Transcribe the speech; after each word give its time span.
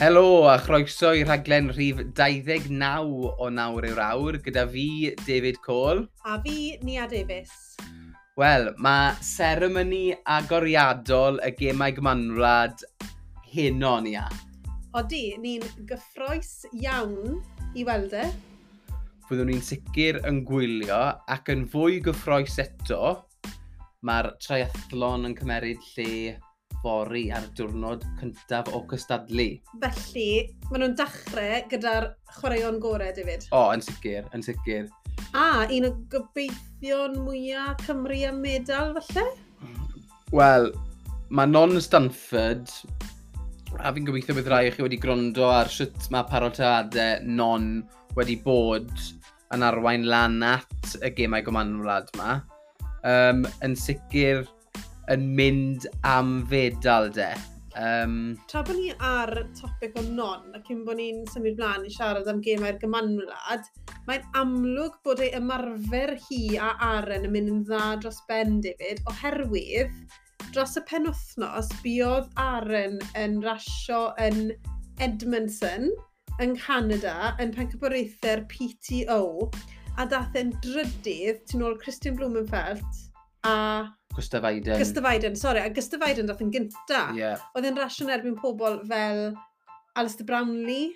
Helo 0.00 0.48
a 0.50 0.56
chroeso 0.58 1.12
i 1.14 1.20
rhaglen 1.22 1.68
rhif 1.70 2.00
29 2.18 3.28
o 3.38 3.46
nawr 3.54 3.84
yw'r 3.86 4.00
awr 4.02 4.36
gyda 4.42 4.64
fi 4.72 4.86
David 5.20 5.60
Cole. 5.62 6.08
A 6.26 6.34
fi 6.42 6.74
Nia 6.82 7.04
Davies. 7.06 7.52
Wel, 8.34 8.72
mae 8.82 9.12
seremoni 9.22 10.08
agoriadol 10.36 11.38
y 11.46 11.52
gemau 11.60 11.94
gymanwlad 11.94 12.82
heno 13.52 13.92
ni 14.02 14.16
a. 14.18 14.24
Odi, 14.98 15.36
ni'n 15.38 15.62
gyffroes 15.86 16.64
iawn 16.74 17.38
i 17.78 17.86
weld 17.86 18.16
e. 18.18 18.24
Byddwn 19.28 19.52
ni'n 19.52 19.62
sicr 19.62 20.18
yn 20.26 20.42
gwylio 20.48 21.04
ac 21.36 21.52
yn 21.54 21.68
fwy 21.70 22.02
gyffroes 22.02 22.58
eto, 22.66 23.14
mae'r 24.02 24.32
triathlon 24.42 25.30
yn 25.30 25.38
cymeryd 25.38 25.86
lle 25.92 26.34
fory 26.84 27.24
ar 27.32 27.46
diwrnod 27.56 28.04
cyntaf 28.20 28.68
o 28.76 28.82
cystadlu. 28.90 29.48
Felly, 29.82 30.28
maen 30.68 30.84
nhw'n 30.84 30.96
dechrau 30.98 31.62
gyda'r 31.72 32.10
chwaraeon 32.36 32.80
gorau, 32.82 33.12
David. 33.16 33.48
O, 33.56 33.66
yn 33.72 33.84
sicr, 33.84 34.28
yn 34.36 34.44
sicr. 34.44 34.90
A, 35.34 35.64
un 35.72 35.88
o 35.88 35.92
gobeithion 36.12 37.16
mwyaf 37.24 37.80
Cymru 37.86 38.20
a 38.28 38.32
medal, 38.36 38.94
falle? 38.98 39.24
Wel, 40.34 40.70
mae 41.34 41.50
Non 41.50 41.80
Stanford, 41.82 42.70
a 43.80 43.92
fi'n 43.94 44.06
gobeithio 44.06 44.36
bydd 44.36 44.50
rai 44.52 44.64
chi 44.74 44.84
wedi 44.84 45.00
gwrando 45.02 45.48
ar 45.50 45.70
sut 45.72 46.08
mae 46.14 46.26
parotadau 46.30 47.24
Non 47.26 47.78
wedi 48.18 48.36
bod 48.44 48.90
yn 49.54 49.64
arwain 49.66 50.06
lan 50.10 50.42
at 50.46 50.98
y 51.00 51.10
gemau 51.16 51.44
gomanwlad 51.46 52.10
yma. 52.14 52.36
Um, 53.04 53.44
yn 53.66 53.74
sicr, 53.78 54.44
yn 55.12 55.26
mynd 55.36 55.88
am 56.08 56.38
fedal 56.50 57.10
de. 57.14 57.32
Um, 57.74 58.36
Tra 58.46 58.62
bod 58.62 58.76
ni 58.78 58.92
ar 59.02 59.32
topic 59.58 59.96
o 59.98 60.02
non, 60.06 60.52
a 60.54 60.60
cyn 60.62 60.84
bod 60.86 61.00
ni'n 61.00 61.24
symud 61.32 61.56
blaen 61.58 61.86
i 61.88 61.90
siarad 61.90 62.28
am 62.30 62.42
gemau'r 62.44 62.78
gymanwlad, 62.82 63.66
mae'n 64.06 64.28
amlwg 64.38 65.00
bod 65.06 65.22
ei 65.24 65.32
ymarfer 65.34 66.14
hi 66.28 66.42
a 66.54 66.70
Aren 66.92 67.26
yn 67.26 67.34
mynd 67.34 67.50
yn 67.50 67.64
dda 67.66 67.96
dros 68.04 68.20
Ben 68.28 68.60
David 68.62 69.02
oherwydd 69.10 69.90
dros 70.52 70.78
y 70.78 70.84
penwthnos 70.86 71.72
buodd 71.82 72.30
Aren 72.38 73.00
yn 73.18 73.40
rasio 73.42 74.04
yn 74.22 74.52
Edmondson 75.02 75.90
yng 76.42 76.54
Canada 76.62 77.34
yn 77.42 77.50
pencaboraethau'r 77.56 78.46
PTO 78.54 79.50
a 79.98 80.06
dath 80.10 80.38
e'n 80.38 80.54
drydydd 80.62 81.42
tu 81.50 81.58
ôl 81.66 81.78
Christian 81.82 82.14
Blumenfeld 82.18 83.02
a 83.50 83.56
Gwstafaidan. 84.14 84.78
Gwstafaidan, 84.78 85.38
sori, 85.38 85.62
a 85.62 85.70
Gwstafaidan 85.74 86.28
dath 86.30 86.42
yn 86.44 86.52
gynta. 86.54 87.06
Yeah. 87.16 87.42
Oedd 87.56 87.66
yn 87.70 87.80
rasio'n 87.80 88.12
erbyn 88.14 88.36
pobl 88.38 88.80
fel 88.90 89.24
Alistair 89.98 90.26
Brownlee. 90.28 90.92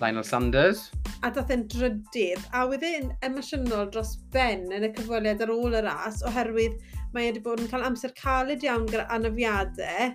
Lionel 0.00 0.24
Sanders. 0.26 0.90
A 1.22 1.30
dath 1.30 1.50
e'n 1.54 1.64
drydydd, 1.70 2.42
a 2.54 2.64
wedd 2.70 2.84
e'n 2.86 3.12
emosiynol 3.26 3.88
dros 3.94 4.16
Ben 4.34 4.66
yn 4.74 4.86
y 4.86 4.90
cyfweliad 4.96 5.42
ar 5.44 5.52
ôl 5.54 5.78
y 5.78 5.82
ras, 5.86 6.20
oherwydd 6.26 6.78
mae 7.14 7.28
wedi 7.28 7.42
bod 7.44 7.62
yn 7.62 7.70
cael 7.70 7.86
amser 7.86 8.14
caled 8.18 8.64
iawn 8.66 8.88
gyda 8.90 9.06
anafiadau, 9.14 10.12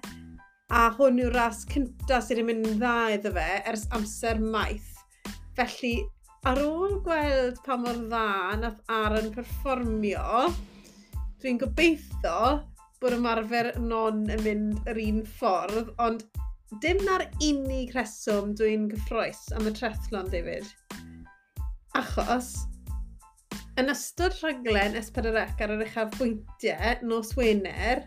a 0.67 0.83
hwn 0.97 1.21
yw'r 1.23 1.35
ras 1.37 1.63
cynta 1.71 2.19
sydd 2.19 2.41
wedi 2.41 2.47
mynd 2.49 2.69
dda 2.81 2.95
iddo 3.15 3.31
fe 3.37 3.47
ers 3.71 3.87
amser 3.95 4.41
maith. 4.43 4.93
Felly, 5.57 5.95
ar 6.47 6.59
ôl 6.63 6.99
gweld 7.05 7.61
pa 7.65 7.79
mor 7.79 8.01
dda 8.07 8.25
nath 8.59 8.81
Aaron 8.99 9.31
perfformio, 9.35 10.47
Dwi'n 11.41 11.59
gobeithio 11.61 12.37
bod 13.01 13.13
ymarfer 13.13 13.75
non 13.83 14.23
yn 14.33 14.41
mynd 14.45 14.87
yr 14.89 14.99
un 15.03 15.19
ffordd, 15.37 15.91
ond 16.01 16.23
dim 16.81 17.03
na'r 17.05 17.27
unig 17.45 17.93
reswm 17.93 18.55
dwi'n 18.57 18.87
gyffroes 18.89 19.43
am 19.57 19.69
y 19.69 19.73
trethlon, 19.77 20.31
David. 20.33 20.65
Achos, 21.99 22.49
yn 23.77 23.93
ystod 23.93 24.33
rhaglen 24.41 24.97
S4C 24.97 25.61
ar 25.67 25.75
yr 25.75 25.85
uchaf 25.85 26.17
bwyntiau 26.17 27.05
nos 27.11 27.35
Wener, 27.37 28.01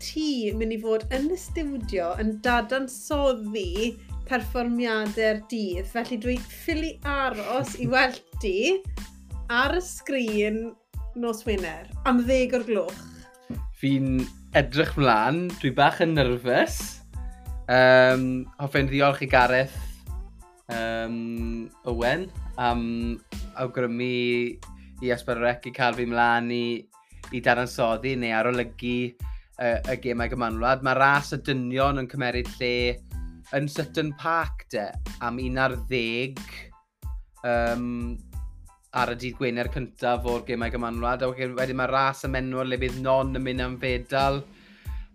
ti 0.00 0.48
mynd 0.56 0.78
i 0.78 0.80
fod 0.80 1.04
yn 1.14 1.28
y 1.34 1.38
stiwdio 1.38 2.14
yn 2.22 2.38
dadansoddi 2.44 3.92
perfformiadau'r 4.28 5.44
dydd. 5.52 5.86
Felly 5.92 6.18
dwi 6.24 6.40
ffili 6.48 6.96
aros 7.08 7.76
i 7.76 7.92
weld 7.92 8.24
ti 8.40 8.58
ar 9.52 9.76
y 9.76 9.84
sgrin 9.84 10.62
nos 11.18 11.42
Wener, 11.46 11.88
am 12.06 12.22
ddeg 12.22 12.54
o'r 12.54 12.64
gloch. 12.66 12.98
Fi'n 13.78 14.22
edrych 14.58 14.94
mlaen, 14.98 15.48
dwi 15.58 15.72
bach 15.74 15.98
yn 16.04 16.14
nerfus. 16.16 16.78
Um, 17.68 18.46
Hoffen 18.62 18.88
ddiolch 18.88 19.20
i 19.26 19.28
Gareth 19.28 19.74
um, 20.72 21.68
Owen 21.90 22.28
am 22.56 22.84
awgrymu 23.60 24.08
i 25.04 25.10
Esbarorec 25.12 25.68
i 25.68 25.74
cael 25.76 25.98
fi 25.98 26.06
mlaen 26.08 26.48
i, 26.54 26.64
i 27.34 27.42
dadansoddi 27.44 28.14
neu 28.18 28.32
arolygu 28.38 28.96
uh, 29.10 29.78
y 29.90 29.98
gemau 30.04 30.30
gymanwlad. 30.32 30.86
Mae 30.86 30.96
ras 30.98 31.34
y 31.36 31.42
dynion 31.44 32.00
yn 32.02 32.10
cymeryd 32.10 32.50
lle 32.58 32.72
yn 33.56 33.68
Sutton 33.70 34.14
Park 34.20 34.66
de 34.72 34.88
am 35.24 35.38
11 35.40 36.40
um, 37.44 38.16
ar 38.96 39.12
y 39.12 39.16
dydd 39.20 39.36
Gwener 39.36 39.68
cyntaf 39.72 40.26
o'r 40.28 40.44
gemau 40.48 40.72
gymanwlad, 40.72 41.24
a 41.24 41.28
wedyn 41.32 41.76
mae 41.76 41.90
ras 41.90 42.24
y 42.24 42.30
menwr 42.32 42.68
le 42.68 42.78
bydd 42.80 43.00
non 43.04 43.36
yn 43.36 43.44
mynd 43.44 43.64
am 43.64 43.76
fedal 43.82 44.40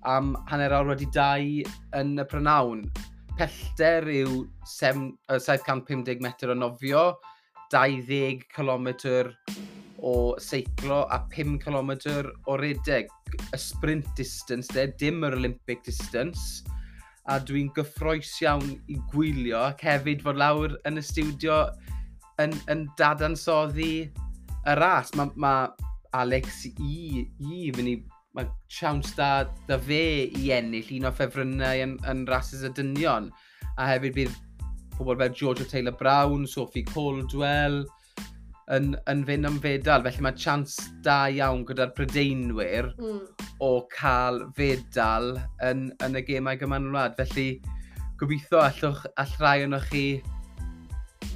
am 0.09 0.33
hanner 0.49 0.75
awr 0.75 0.91
wedi 0.91 1.07
dau 1.15 1.63
yn 1.99 2.17
y 2.19 2.25
prynawn. 2.29 2.83
Pellter 3.37 4.09
yw 4.13 4.43
750 4.69 6.21
metr 6.21 6.53
o 6.53 6.57
nofio, 6.57 7.05
20 7.73 8.43
km 8.53 8.91
o 10.03 10.13
seiclo 10.43 11.03
a 11.09 11.23
5 11.31 11.57
km 11.63 11.95
o 12.45 12.57
redeg. 12.59 13.09
Y 13.33 13.57
sprint 13.57 14.11
distance, 14.17 14.69
de, 14.75 14.91
dim 14.99 15.23
yr 15.25 15.39
Olympic 15.39 15.81
distance 15.87 16.61
a 17.31 17.39
dwi'n 17.39 17.71
gyffroes 17.73 18.29
iawn 18.43 18.75
i 18.91 18.99
gwylio 19.13 19.61
ac 19.69 19.81
hefyd 19.87 20.21
fod 20.25 20.37
lawr 20.41 20.75
yn 20.89 20.99
y 20.99 21.03
stiwdio 21.07 21.61
yn, 22.41 22.55
yn 22.71 22.87
dadansoddi 22.99 23.93
y 24.09 24.75
ras. 24.79 25.13
Mae 25.17 25.31
ma 25.35 25.53
Alex 26.17 26.65
i, 26.73 27.25
i 27.39 27.69
fynd 27.75 27.95
i... 27.95 27.97
Mae 28.33 28.47
siawns 28.73 29.11
da, 29.13 29.43
da 29.67 29.77
fe 29.77 30.25
i 30.25 30.47
ennill 30.55 30.87
un 30.95 31.05
o 31.05 31.11
ffefrynnau 31.13 31.83
yn, 31.83 31.91
yn 32.09 32.23
rases 32.25 32.63
y 32.65 32.71
dynion. 32.73 33.27
A 33.77 33.91
hefyd 33.91 34.15
bydd 34.15 34.39
pobl 34.97 35.19
fel 35.19 35.35
George 35.37 35.67
Taylor 35.69 35.93
Brown, 35.99 36.47
Sophie 36.49 36.81
Caldwell 36.87 37.83
yn, 38.73 38.93
yn 39.11 39.23
fynd 39.27 39.49
am 39.49 39.59
fedal. 39.61 40.01
Felly 40.05 40.25
mae 40.25 40.39
chans 40.39 40.79
da 41.05 41.27
iawn 41.29 41.61
gyda'r 41.69 41.93
Prydeinwyr 41.97 42.89
mm. 42.97 43.21
o 43.61 43.71
cael 43.93 44.41
fedal 44.57 45.35
yn, 45.69 45.91
yn 46.05 46.17
y 46.17 46.25
gemau 46.25 46.57
gymanwlad. 46.57 47.17
Felly 47.19 47.47
gobeithio 48.17 48.63
allwch 48.63 49.05
all 49.19 49.37
rai 49.43 49.57
o'n 49.67 49.77
chi 49.91 50.05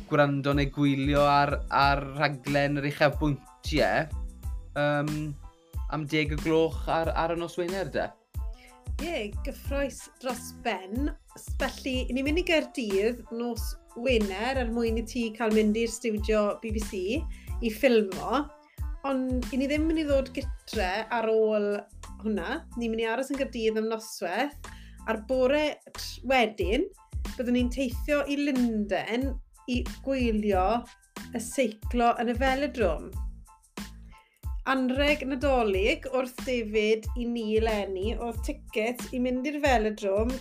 gwrando 0.10 0.54
neu 0.56 0.70
gwylio 0.74 1.24
ar, 1.28 1.54
ar 1.72 2.04
rhaglen 2.16 2.80
yr 2.82 2.90
uchaf 2.92 3.22
um, 4.78 5.12
am 5.94 6.06
deg 6.12 6.34
y 6.36 6.40
gloch 6.44 6.88
ar, 6.92 7.12
ar 7.16 7.34
y 7.36 7.40
nos 7.40 7.58
Wener, 7.60 7.90
de? 7.92 8.08
Ie, 8.98 9.06
yeah, 9.06 9.42
gyffroes 9.46 10.08
dros 10.22 10.54
ben. 10.66 11.12
Felly, 11.62 12.08
ni'n 12.10 12.26
mynd 12.26 12.42
i 12.42 12.46
Gerdydd 12.48 13.20
nos 13.38 13.76
Wener 13.98 14.58
er 14.58 14.72
mwyn 14.74 14.98
i 15.02 15.06
ti 15.06 15.28
cael 15.36 15.54
mynd 15.54 15.78
i'r 15.78 15.92
studio 15.92 16.42
BBC 16.64 17.20
i 17.62 17.74
ffilmo. 17.74 18.44
Ond 19.08 19.46
i 19.54 19.60
ni 19.62 19.70
ddim 19.70 19.86
mynd 19.88 20.02
i 20.02 20.08
ddod 20.08 20.32
gytre 20.36 21.06
ar 21.14 21.30
ôl 21.30 21.76
hwnna. 22.24 22.64
Ni'n 22.78 22.94
mynd 22.94 23.06
i 23.06 23.10
aros 23.10 23.30
yn 23.34 23.40
Gerdydd 23.42 23.78
am 23.82 23.92
noswaith. 23.92 24.58
A'r 25.08 25.22
bore 25.30 25.78
wedyn, 26.28 26.88
byddwn 27.36 27.56
ni'n 27.56 27.70
teithio 27.72 28.24
i 28.28 28.40
Lunden 28.42 29.30
i 29.72 29.82
gwylio 30.06 30.66
y 31.36 31.42
seiclo 31.44 32.14
yn 32.22 32.32
y 32.32 32.36
felodrom. 32.38 33.08
Anreg 34.68 35.24
nadolig 35.24 36.06
wrth 36.12 36.42
David 36.44 37.08
i 37.16 37.26
ni 37.28 37.62
lenni 37.64 38.12
oedd 38.16 38.42
ticket 38.48 39.04
i 39.16 39.22
mynd 39.24 39.48
i'r 39.48 39.62
felodrom. 39.64 40.34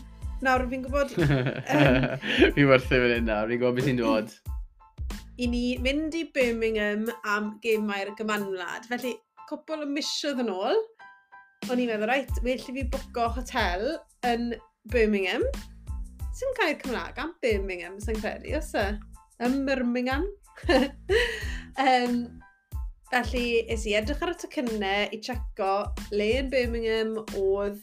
Nawr 0.42 0.66
fi'n 0.70 0.82
gwybod... 0.84 1.14
Fi 2.56 2.66
werth 2.68 2.90
i 2.90 2.98
fynd 3.04 3.30
nawr, 3.30 3.48
fi'n 3.52 3.62
gwybod 3.62 3.78
beth 3.78 3.88
sy'n 3.88 4.02
dod. 4.02 4.34
I 5.38 5.46
ni 5.52 5.62
mynd 5.84 6.16
i 6.18 6.24
Birmingham 6.34 7.06
am 7.28 7.54
gemau'r 7.64 8.12
gymanwlad. 8.18 8.88
Felly, 8.90 9.14
cwpl 9.46 9.84
o 9.84 9.88
misiodd 9.88 10.42
yn 10.42 10.50
ôl, 10.52 10.82
o'n 11.70 11.82
i'n 11.82 11.90
meddwl, 11.92 12.08
reit, 12.10 12.42
well 12.42 12.62
i 12.66 12.76
fi 12.78 12.86
bwco 12.92 13.30
hotel 13.38 13.88
yn 14.26 14.54
Birmingham. 14.92 15.44
Sy'n 16.36 16.56
cael 16.58 16.74
Cymraeg 16.82 17.20
am 17.22 17.36
Birmingham, 17.44 18.00
sy'n 18.02 18.18
credu, 18.20 18.56
os 18.58 18.74
e? 18.76 18.88
ym 19.44 19.64
Birmingham. 19.66 20.24
um, 21.86 22.16
felly, 23.10 23.46
es 23.72 23.84
i 23.86 23.94
edrych 23.98 24.22
ar 24.24 24.32
y 24.32 24.38
tocynnau 24.40 25.12
i 25.12 25.20
checo 25.22 25.72
le 26.16 26.30
yn 26.40 26.50
Birmingham 26.52 27.14
oedd 27.38 27.82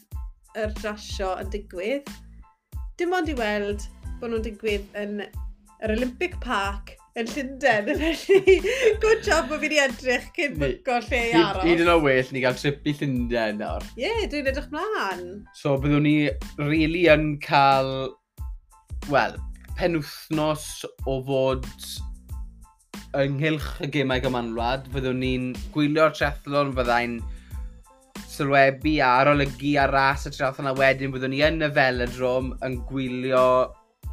yr 0.58 0.74
rasio 0.82 1.34
yn 1.42 1.52
digwydd. 1.54 2.10
Dim 2.98 3.14
ond 3.16 3.30
i 3.30 3.38
weld 3.38 3.86
bod 4.20 4.30
nhw'n 4.30 4.44
digwydd 4.44 5.00
yn 5.00 5.24
yr 5.24 5.94
Olympic 5.94 6.36
Park 6.42 6.94
yn 7.14 7.28
Llundain, 7.30 7.90
felly 8.00 8.58
good 9.02 9.22
job 9.22 9.46
bod 9.46 9.60
fi 9.62 9.68
wedi 9.68 9.80
edrych 9.84 10.26
cyn 10.34 10.56
bwco 10.58 10.98
lle 11.06 11.20
i 11.28 11.34
aros. 11.38 11.66
Un 11.70 11.82
yn 11.84 11.90
o 11.92 11.96
well 12.02 12.30
ni 12.34 12.42
gael 12.42 12.58
trip 12.58 12.86
i 12.90 12.94
Llundain 12.98 13.60
nawr. 13.62 13.86
Ie, 13.94 14.08
yeah, 14.08 14.22
dwi'n 14.30 14.50
edrych 14.50 14.70
mlaen. 14.74 15.24
So 15.54 15.76
byddwn 15.78 16.06
ni 16.08 16.16
really 16.58 17.04
yn 17.12 17.36
cael, 17.44 17.92
wel, 19.12 19.38
penwthnos 19.78 20.66
o 21.10 21.20
fod 21.26 21.68
ynghylch 23.18 23.70
y 23.84 23.90
gemau 23.94 24.22
gymanwlad, 24.22 24.88
fyddwn 24.94 25.20
ni'n 25.22 25.46
gwylio'r 25.74 26.14
triathlon, 26.16 26.74
fyddai'n 26.74 27.20
sylwebu 28.34 28.96
a 29.04 29.12
arolygu 29.20 29.76
ar 29.78 29.92
ras 29.94 30.26
y 30.26 30.34
triathlon 30.34 30.70
a 30.70 30.74
wedyn 30.78 31.14
byddwn 31.14 31.34
ni 31.34 31.42
yn 31.46 31.62
y 31.62 31.70
velodrom 31.76 32.52
yn 32.66 32.80
gwylio 32.88 33.46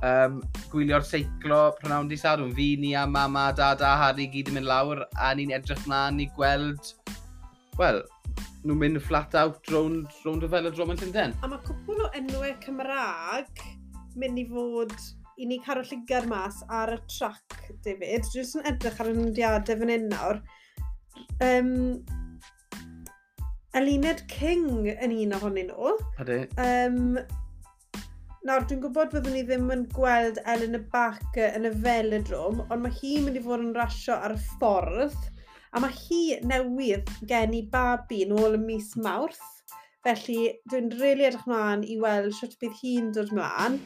um, 0.06 0.40
gwylio'r 0.74 1.06
seiclo 1.08 1.62
prynawn 1.80 2.10
di 2.12 2.20
sadwn. 2.20 2.54
Fi, 2.58 2.76
ni 2.82 2.94
a 2.98 3.08
mama, 3.08 3.50
dad 3.58 3.82
a 3.86 3.96
Harry 4.04 4.30
gyd 4.34 4.52
yn 4.52 4.60
mynd 4.60 4.70
lawr 4.70 5.06
a 5.18 5.32
ni'n 5.38 5.54
edrych 5.58 5.86
na 5.90 6.04
ni 6.14 6.30
gweld, 6.38 6.94
wel, 7.80 8.04
nhw'n 8.66 8.82
mynd 8.84 9.02
flat 9.08 9.34
out 9.40 9.74
rownd, 9.74 10.12
rownd 10.26 10.46
y 10.46 10.52
velodrom 10.52 10.94
yn 10.94 11.02
Llundain. 11.02 11.34
A 11.42 11.50
mae 11.50 11.64
cwpl 11.66 12.06
o 12.06 12.12
enwau 12.18 12.54
Cymraeg 12.66 13.66
mynd 14.22 14.42
i 14.42 14.46
fod 14.50 14.94
i 15.42 15.48
ni 15.50 15.58
cario 15.66 15.84
lligar 15.90 16.28
mas 16.30 16.62
ar 16.70 16.94
y 16.94 16.98
trac, 17.10 17.62
David. 17.86 18.28
Dwi'n 18.28 18.44
jyst 18.44 18.60
yn 18.60 18.68
edrych 18.70 19.00
ar 19.02 19.10
y 19.10 19.14
nodiadau 19.18 19.80
fan 19.80 19.94
hyn 19.94 20.10
nawr. 20.12 20.42
Um, 21.42 21.72
Elined 23.78 24.26
King 24.30 24.90
yn 24.92 25.16
un 25.16 25.38
ohonyn 25.38 25.72
nhw. 25.72 25.96
Ydy. 26.22 26.38
Um, 26.62 27.16
nawr, 28.46 28.68
dwi'n 28.70 28.84
gwybod 28.84 29.16
byddwn 29.16 29.38
ni 29.38 29.46
ddim 29.48 29.72
yn 29.74 29.88
gweld 29.96 30.42
Elen 30.54 30.78
y 30.78 30.82
Bac 30.94 31.40
yn 31.42 31.70
y 31.70 31.72
velodrom, 31.86 32.62
ond 32.68 32.84
mae 32.84 32.98
hi 33.00 33.16
mynd 33.24 33.40
i 33.40 33.44
fod 33.46 33.64
yn 33.66 33.74
rasio 33.78 34.18
ar 34.18 34.36
y 34.36 34.42
ffordd. 34.52 35.18
A 35.72 35.82
mae 35.82 35.96
hi 35.96 36.22
newydd 36.46 37.10
gen 37.30 37.56
i 37.56 37.64
babi 37.72 38.26
yn 38.28 38.36
ôl 38.36 38.60
y 38.60 38.62
mis 38.62 38.92
mawrth. 39.00 39.42
Felly, 40.06 40.52
dwi'n 40.70 40.92
rili 40.92 41.02
really 41.02 41.28
edrych 41.30 41.48
mlaen 41.48 41.88
i 41.88 41.98
weld 42.02 42.34
sut 42.36 42.58
bydd 42.62 42.78
hi'n 42.82 43.12
dod 43.16 43.32
mlaen. 43.38 43.80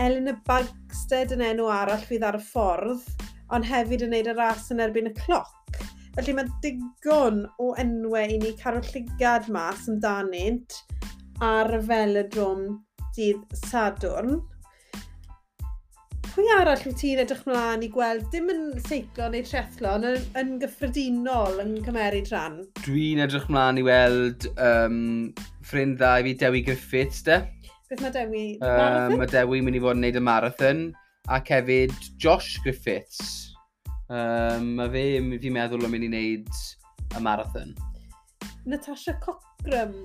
Elena 0.00 0.32
y 0.32 0.40
Bagsted 0.48 1.34
yn 1.34 1.42
enw 1.44 1.66
arall 1.68 2.04
fydd 2.08 2.22
ar 2.24 2.38
y 2.38 2.40
ffordd, 2.40 3.02
ond 3.52 3.66
hefyd 3.68 4.06
yn 4.06 4.14
neud 4.14 4.30
y 4.30 4.34
ras 4.38 4.70
yn 4.72 4.80
erbyn 4.80 5.10
y 5.10 5.16
cloc. 5.18 5.80
Felly 6.14 6.32
mae 6.38 6.48
digon 6.64 7.42
o 7.60 7.74
enwau 7.82 8.32
i 8.32 8.38
ni 8.40 8.54
carol 8.60 8.86
llygad 8.86 9.50
mas 9.52 9.84
amdanynt 9.92 10.78
ar 11.44 11.74
y 11.76 11.82
felodrom 11.90 12.64
dydd 13.16 13.44
Sadwrn. 13.66 14.40
Pwy 16.30 16.48
arall 16.56 16.80
wyt 16.86 16.96
ti'n 17.02 17.20
edrych 17.26 17.44
mlaen 17.44 17.84
i 17.84 17.92
gweld 17.92 18.24
dim 18.32 18.48
yn 18.54 18.66
seiclo 18.86 19.28
neu 19.28 19.44
trethlo 19.44 19.96
yn, 19.98 20.20
yn 20.40 20.56
gyffredinol 20.62 21.60
yn 21.60 21.76
cymryd 21.84 22.32
rhan? 22.32 22.60
Dwi'n 22.86 23.20
edrych 23.26 23.48
mlaen 23.52 23.82
i 23.82 23.84
weld 23.84 24.48
um, 24.56 25.00
ffrind 25.66 26.00
dda 26.00 26.16
i 26.22 26.30
fi 26.30 26.36
Dewi 26.44 26.64
Griffiths 26.70 27.26
de. 27.26 27.42
Beth 27.90 28.04
mae 28.04 28.12
Dewi? 28.14 28.42
Um, 28.62 29.16
mae 29.18 29.26
Dewi 29.26 29.58
mynd 29.66 29.74
i 29.74 29.80
fod 29.82 29.96
yn 29.98 30.04
neud 30.04 30.16
y 30.20 30.20
marathon. 30.22 30.82
Ac 31.34 31.48
hefyd 31.50 31.90
Josh 32.22 32.60
Griffiths. 32.62 33.50
Um, 34.06 34.76
mae 34.78 34.92
fe, 34.92 35.02
fi'n 35.42 35.56
meddwl, 35.56 35.82
yn 35.88 35.90
mynd 35.90 36.06
i 36.06 36.10
wneud 36.12 36.60
y 37.18 37.22
marathon. 37.26 37.72
Natasha 38.70 39.16
Cochram, 39.24 39.96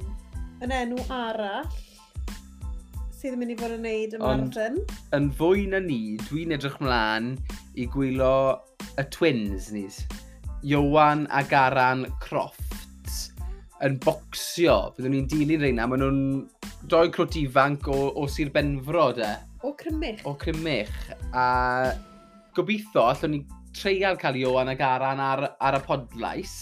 yn 0.66 0.74
enw 0.74 0.98
arall, 1.14 1.70
sydd 3.14 3.36
yn 3.36 3.44
mynd 3.44 3.54
i 3.54 3.60
fod 3.62 3.78
yn 3.78 3.86
neud 3.86 4.18
y 4.18 4.24
marathon. 4.24 4.82
Ond, 4.82 4.98
yn 5.20 5.30
fwy 5.38 5.70
na 5.70 5.84
ni, 5.86 6.02
dwi'n 6.26 6.58
edrych 6.58 6.82
mlaen 6.82 7.36
i 7.78 7.86
gwylo 7.94 8.34
y 8.98 9.06
twins 9.14 9.70
ni. 9.76 9.86
Iwan 10.66 11.28
a 11.30 11.46
Garan 11.46 12.08
Crofts 12.18 13.28
yn 13.86 14.02
bocsio. 14.02 14.88
Byddwn 14.98 15.20
ni'n 15.20 15.30
dilyn 15.30 15.68
reina, 15.68 15.86
maen 15.86 16.02
nhw'n 16.02 16.22
doi 16.90 17.10
clwt 17.14 17.36
ifanc 17.40 17.88
o, 17.90 17.98
o 18.22 18.28
Sir 18.30 18.52
Benfro, 18.54 19.10
de. 19.18 19.30
O 19.66 19.74
Crymych. 19.74 20.22
O 20.26 20.36
Crymych. 20.38 20.94
A 21.34 21.94
gobeithio, 22.56 23.08
allwn 23.10 23.34
ni 23.34 23.42
treial 23.76 24.18
cael 24.22 24.38
Iwan 24.40 24.70
ag 24.72 24.82
Aran 24.86 25.22
ar, 25.24 25.44
ar 25.60 25.80
y 25.80 25.82
podlais. 25.88 26.54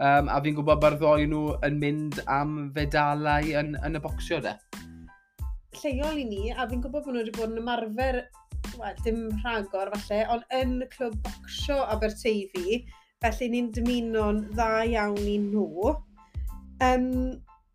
Um, 0.00 0.30
a 0.32 0.40
fi'n 0.42 0.56
gwybod 0.56 0.80
mae'r 0.82 0.96
ddoi 1.00 1.26
nhw 1.28 1.42
yn 1.66 1.78
mynd 1.80 2.20
am 2.32 2.54
fedalau 2.76 3.50
yn, 3.60 3.74
yn 3.86 3.98
y 3.98 4.02
bocsio, 4.02 4.40
de. 4.44 4.56
Lleol 5.80 6.22
i 6.22 6.26
ni, 6.28 6.42
a 6.50 6.66
fi'n 6.68 6.82
gwybod 6.82 7.04
bod 7.04 7.14
nhw 7.14 7.22
wedi 7.22 7.34
bod 7.36 7.52
yn 7.52 7.60
ymarfer, 7.62 8.22
wel, 8.80 8.96
dim 9.04 9.26
rhagor 9.44 9.92
falle, 9.94 10.22
ond 10.34 10.56
yn 10.56 10.80
clwb 10.96 11.20
bocsio 11.26 11.82
Aberteifi, 11.92 12.80
felly 13.22 13.50
ni'n 13.52 13.70
dymuno'n 13.76 14.46
dda 14.54 14.70
iawn 14.88 15.20
i 15.20 15.36
nhw. 15.44 15.94
Um, 16.80 17.06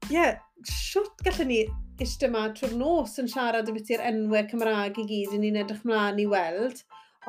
Ie, 0.05 0.13
yeah, 0.13 0.35
siwt 0.71 1.23
gallwn 1.25 1.51
ni 1.51 1.59
eistedd 2.01 2.29
yma 2.29 2.45
trwy'r 2.56 2.75
nos 2.79 3.15
yn 3.21 3.29
siarad 3.31 3.69
y 3.69 3.73
ambytu'r 3.73 4.03
enwau 4.09 4.47
Cymraeg 4.51 4.97
i 5.00 5.06
gyd 5.09 5.35
i 5.35 5.41
ni'n 5.41 5.59
edrych 5.62 5.83
mlaen 5.88 6.19
i 6.19 6.25
weld, 6.31 6.81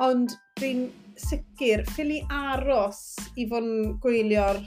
ond 0.03 0.33
dwi'n 0.59 0.87
sicr 1.17 1.83
ffili 1.87 2.19
aros 2.33 3.01
i 3.39 3.47
fod 3.49 3.65
yn 3.65 3.93
gwylio'r 4.03 4.59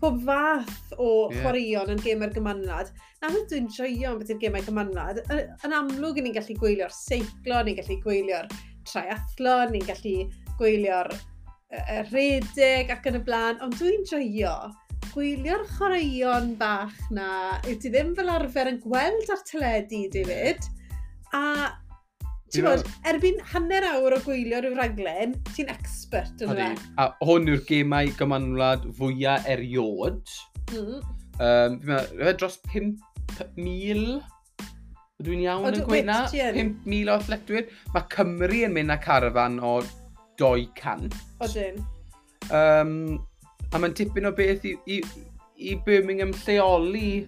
pob 0.00 0.18
fath 0.26 0.94
o 1.00 1.08
yeah. 1.08 1.40
chwaraeon 1.40 1.94
yn 1.94 2.02
gemau'r 2.04 2.34
gymanlad. 2.36 2.92
Na 3.22 3.30
beth 3.32 3.48
dwi'n 3.52 3.70
joio 3.72 4.12
am 4.12 4.20
bethau'r 4.20 4.42
gemau 4.42 4.66
gymanlad, 4.66 5.22
yn 5.32 5.76
amlwg 5.80 6.20
ni'n 6.20 6.36
gallu 6.36 6.58
gwylio'r 6.60 6.92
seiclo, 6.94 7.62
ni'n 7.64 7.78
gallu 7.80 7.96
gwylio'r 8.04 8.50
triathlon, 8.86 9.72
ni'n 9.72 9.86
gallu 9.88 10.16
gwylio'r 10.60 11.12
uh, 11.16 12.02
redeg 12.12 12.92
ac 12.92 13.08
yn 13.10 13.20
y 13.20 13.24
blaen, 13.26 13.62
ond 13.64 13.78
dwi'n 13.80 14.04
joio 14.10 14.56
chwilio'r 15.16 15.62
chwaraeon 15.78 16.50
bach 16.60 16.96
na, 17.16 17.56
yw 17.64 17.78
ti 17.80 17.88
ddim 17.88 18.10
fel 18.18 18.28
arfer 18.34 18.68
yn 18.68 18.82
gweld 18.82 19.30
ar 19.32 19.42
teledu, 19.48 20.02
David, 20.12 20.66
a 21.32 21.72
Ti'n 22.52 22.62
bod, 22.62 22.84
erbyn 23.08 23.40
hanner 23.50 23.82
awr 23.88 24.14
o 24.14 24.18
gwylio 24.22 24.60
rhyw 24.60 24.76
raglen, 24.76 25.32
ti'n 25.56 25.70
expert 25.72 26.44
yn 26.44 26.52
yna. 26.52 26.68
A 27.00 27.08
hwn 27.24 27.48
yw'r 27.50 27.64
gemau 27.66 28.12
gymanwlad 28.20 28.84
fwyaf 28.98 29.48
eriod. 29.50 30.20
Mm. 30.70 31.00
Um, 31.42 31.78
fi'n 31.80 32.38
dros 32.38 32.60
5,000 32.68 34.20
Dwi'n 35.24 35.46
iawn 35.46 35.70
yn 35.72 35.84
gweud 35.88 36.06
na, 36.10 36.18
5,000 36.28 37.08
o 37.08 37.16
athletwyr. 37.16 37.72
Mae 37.94 38.04
Cymru 38.12 38.60
yn 38.68 38.76
mynd 38.76 38.92
â 38.92 38.98
carafan 39.00 39.56
o 39.64 39.78
200. 40.36 41.16
Odyn. 41.46 41.80
Um, 42.52 42.92
A 43.74 43.80
mae'n 43.82 43.96
tipyn 43.98 44.28
o 44.28 44.32
beth 44.36 44.64
i, 44.68 44.76
i, 44.86 45.00
i 45.56 45.74
Birmingham 45.86 46.34
lleoli 46.44 47.26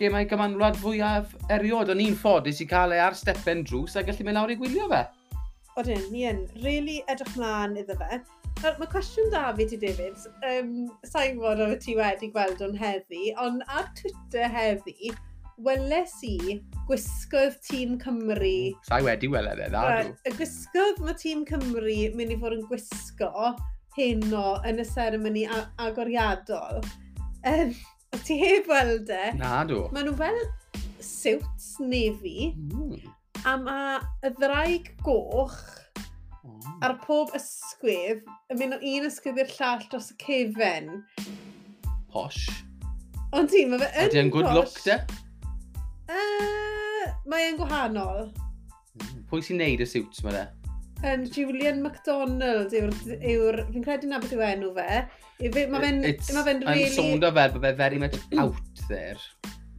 gemau 0.00 0.26
gymanwlad 0.28 0.78
fwyaf 0.80 1.34
eriod. 1.52 1.90
O'n 1.92 2.02
i'n 2.02 2.16
ffodus 2.18 2.62
i 2.62 2.68
cael 2.70 2.94
ei 2.96 3.02
ar 3.02 3.16
stepen 3.18 3.64
drws 3.66 3.96
a 3.96 4.04
gallu 4.06 4.26
mynd 4.26 4.38
lawr 4.38 4.54
i 4.54 4.58
gwylio 4.60 4.88
fe. 4.92 5.04
Odyn, 5.76 6.02
ni 6.12 6.24
yn. 6.28 6.44
Really 6.64 7.02
edrych 7.12 7.36
mlaen 7.36 7.76
iddo 7.82 7.98
fe. 8.00 8.20
Nawr, 8.62 8.78
mae 8.80 8.88
cwestiwn 8.88 9.28
da 9.34 9.50
fi 9.56 9.66
ti, 9.68 9.76
David. 9.80 10.16
Um, 10.48 10.70
Sa'n 11.04 11.40
fod 11.42 11.60
o'r 11.60 11.76
ti 11.82 11.96
wedi 11.98 12.30
gweld 12.32 12.62
o'n 12.64 12.76
heddi, 12.80 13.34
ond 13.42 13.64
ar 13.68 13.90
Twitter 13.98 14.48
heddi, 14.48 15.12
weles 15.60 16.14
i 16.24 16.56
gwisgoedd 16.88 17.58
tîm 17.66 17.98
Cymru... 18.00 18.56
Sa'i 18.88 19.04
wedi 19.04 19.28
wele 19.32 19.52
e, 19.52 19.68
dda, 19.68 19.84
Y 20.24 20.32
gwisgoedd 20.38 21.02
mae 21.04 21.16
tîm 21.20 21.44
Cymru 21.48 21.98
mynd 22.16 22.32
i 22.32 22.40
fod 22.40 22.56
yn 22.56 22.64
gwisgo 22.70 23.52
heno 23.96 24.56
yn 24.68 24.80
y 24.82 24.86
seremoni 24.86 25.46
agoriadol, 25.82 26.82
um, 27.48 27.72
o 28.12 28.20
ti 28.26 28.36
heb 28.40 28.68
weld 28.70 29.10
e? 29.12 29.32
Na, 29.40 29.62
dw. 29.68 29.86
Maen 29.94 30.10
nhw 30.10 30.16
fel 30.18 30.40
siwts 31.02 31.76
nefi, 31.80 32.52
mm. 32.52 33.10
a 33.48 33.56
mae 33.62 33.98
y 34.26 34.32
ddraig 34.36 34.90
goch 35.06 35.56
mm. 36.42 36.78
ar 36.86 36.96
pob 37.04 37.32
ysgwydd 37.36 38.24
yn 38.52 38.60
mynd 38.60 38.78
o 38.78 38.80
un 38.80 39.08
ysgwydd 39.08 39.42
i'r 39.44 39.54
llall 39.56 39.86
dros 39.90 40.12
y 40.12 40.18
cefen. 40.22 40.92
Posh. 42.12 42.44
Ond 43.36 43.50
ti, 43.52 43.64
mae 43.68 43.80
fe 43.80 43.88
yn 43.88 43.96
posh. 43.96 44.10
Ydy 44.10 44.22
yn 44.24 44.34
good 44.34 44.52
look, 44.52 44.76
de? 44.84 45.00
Uh, 46.06 47.08
mae 47.26 47.48
e'n 47.48 47.58
gwahanol. 47.58 48.28
Mm. 49.00 49.24
Pwy 49.30 49.42
sy'n 49.42 49.60
neud 49.60 49.82
y 49.82 49.88
siwts, 49.90 50.22
mae 50.26 50.36
de? 50.36 50.46
um, 51.12 51.26
Julian 51.32 51.82
MacDonald 51.84 52.74
yw'r... 52.76 52.94
Yw 53.16 53.50
fi'n 53.72 53.84
credu 53.86 54.10
na 54.10 54.20
beth 54.22 54.34
yw 54.36 54.44
enw 54.46 54.72
fe. 54.76 55.02
Mae 55.42 55.52
fe'n... 55.56 56.02
Ma 56.34 56.46
fe 56.46 56.56
really... 56.60 56.88
Yn 56.88 56.96
sownd 56.96 57.28
o 57.28 57.32
fel 57.36 57.54
bod 57.54 57.68
fe 57.68 57.72
very 57.78 58.02
much 58.02 58.18
out 58.40 58.84
there. 58.90 59.20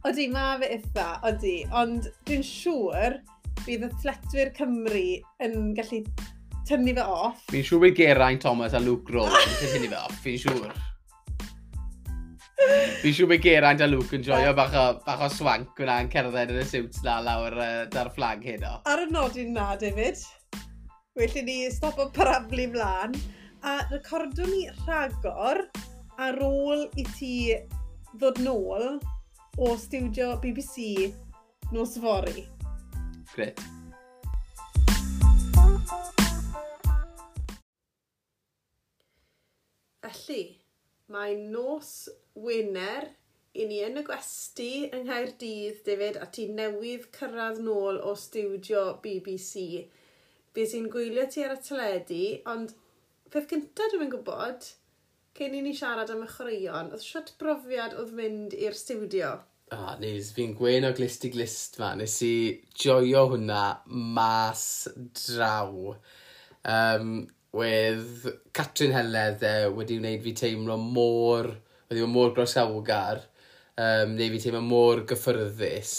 Odi, 0.08 0.28
mae 0.32 0.58
fe 0.62 0.72
eitha, 0.78 1.08
odi. 1.28 1.56
Ond 1.76 2.10
dwi'n 2.28 2.44
siŵr 2.46 3.20
bydd 3.64 3.86
y 3.88 3.92
thletwyr 4.02 4.52
Cymru 4.56 5.06
yn 5.44 5.72
gallu 5.76 6.02
tynnu 6.68 6.94
fe 6.96 7.04
off. 7.04 7.42
Fi'n 7.52 7.64
siŵr 7.66 7.82
bod 7.86 7.96
Geraint 7.98 8.44
Thomas 8.44 8.76
a 8.76 8.82
Luke 8.82 9.12
Rowe 9.14 9.42
yn 9.42 9.58
tynnu 9.62 9.90
fe 9.90 9.98
off, 9.98 10.22
fi'n 10.24 10.38
siŵr. 10.44 10.72
Fi'n 13.02 13.14
siŵr 13.14 13.30
bod 13.32 13.44
Geraint 13.44 13.82
a 13.84 13.88
Luke 13.90 14.14
yn 14.16 14.24
joio 14.26 14.54
bach 14.56 14.74
o, 14.78 14.86
bach 15.06 15.24
o 15.26 15.30
swank 15.32 15.78
hwnna 15.78 16.00
yn 16.04 16.10
cerdded 16.12 16.54
yn 16.54 16.62
y 16.62 16.66
siwt 16.68 17.00
na 17.06 17.18
lawr 17.24 17.56
uh, 17.58 17.70
dar 17.92 18.12
fflag 18.14 18.44
hyn 18.46 18.66
o. 18.68 18.76
Ar 18.90 19.06
y 19.06 19.08
nodyn 19.12 19.54
na, 19.56 19.72
David. 19.80 20.22
Felly 21.18 21.42
ni 21.42 21.70
stop 21.74 21.96
o 21.98 22.04
paraflu 22.14 22.64
mlaen 22.70 23.14
a 23.66 23.72
recordwn 23.90 24.52
ni 24.54 24.60
rhagor 24.74 25.58
ar 26.26 26.36
ôl 26.48 26.84
i 27.02 27.04
ti 27.08 27.30
ddod 28.12 28.38
nôl 28.44 28.84
o 29.66 29.72
studio 29.84 30.28
BBC 30.44 31.08
nos 31.74 31.96
fori. 32.04 32.46
Gret. 33.32 33.64
Felly, 40.06 40.42
mae 41.10 41.34
nos 41.50 41.92
Wener 42.46 43.10
i 43.58 43.66
ni 43.66 43.82
yn 43.90 43.98
y 43.98 44.06
gwesti 44.06 44.72
yng 44.86 45.08
Nghaerdydd, 45.10 45.82
David, 45.82 46.22
a 46.22 46.30
ti 46.30 46.46
newydd 46.46 47.10
cyrraedd 47.18 47.64
nôl 47.66 47.98
o 48.06 48.14
studio 48.14 48.92
BBC 49.02 49.88
be 50.54 50.66
sy'n 50.68 50.88
gwylio 50.92 51.26
ti 51.30 51.44
ar 51.44 51.56
y 51.56 51.60
teledu, 51.64 52.24
ond 52.52 52.74
peth 53.32 53.48
cyntaf 53.50 53.94
dwi'n 53.94 54.12
gwybod, 54.14 54.66
cyn 55.38 55.54
i 55.54 55.62
ni 55.62 55.74
siarad 55.76 56.10
am 56.14 56.24
y 56.24 56.30
chwaraeon, 56.32 56.92
oedd 56.94 57.04
siwt 57.04 57.34
brofiad 57.40 57.96
oedd 57.98 58.14
mynd 58.18 58.56
i'r 58.58 58.76
studio. 58.76 59.36
Ah, 59.74 59.96
nes, 60.00 60.30
fi'n 60.32 60.54
gwein 60.56 60.86
o 60.88 60.94
glist 60.96 61.26
i 61.28 61.30
glist 61.34 61.76
ma, 61.80 61.92
nes 61.98 62.14
i 62.24 62.34
joio 62.72 63.26
hwnna 63.34 63.64
mas 64.16 64.62
draw. 65.20 65.92
Um, 66.64 67.26
with 67.52 68.26
Catrin 68.56 68.94
Heledd 68.96 69.44
e, 69.44 69.54
wedi 69.72 69.98
wneud 70.00 70.24
fi 70.24 70.34
teimlo 70.36 70.78
mor, 70.80 71.50
wedi 71.88 72.04
bod 72.04 72.14
mor 72.14 72.32
grosawgar, 72.36 73.22
um, 73.76 74.16
neu 74.16 74.32
fi 74.34 74.40
teimlo 74.42 74.64
mor 74.64 75.04
gyffyrddus 75.08 75.94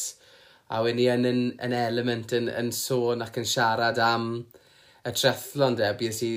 a 0.69 0.81
wen 0.85 0.99
ni 0.99 1.07
yn, 1.09 1.25
yn, 1.25 1.43
yn 1.65 1.75
element 1.75 2.33
yn, 2.38 2.49
yn 2.53 2.71
sôn 2.75 3.23
ac 3.25 3.39
yn 3.41 3.47
siarad 3.49 3.99
am 4.03 4.31
y 4.39 5.13
trethlon 5.15 5.77
de, 5.79 5.89
bys 5.97 6.21
i 6.27 6.33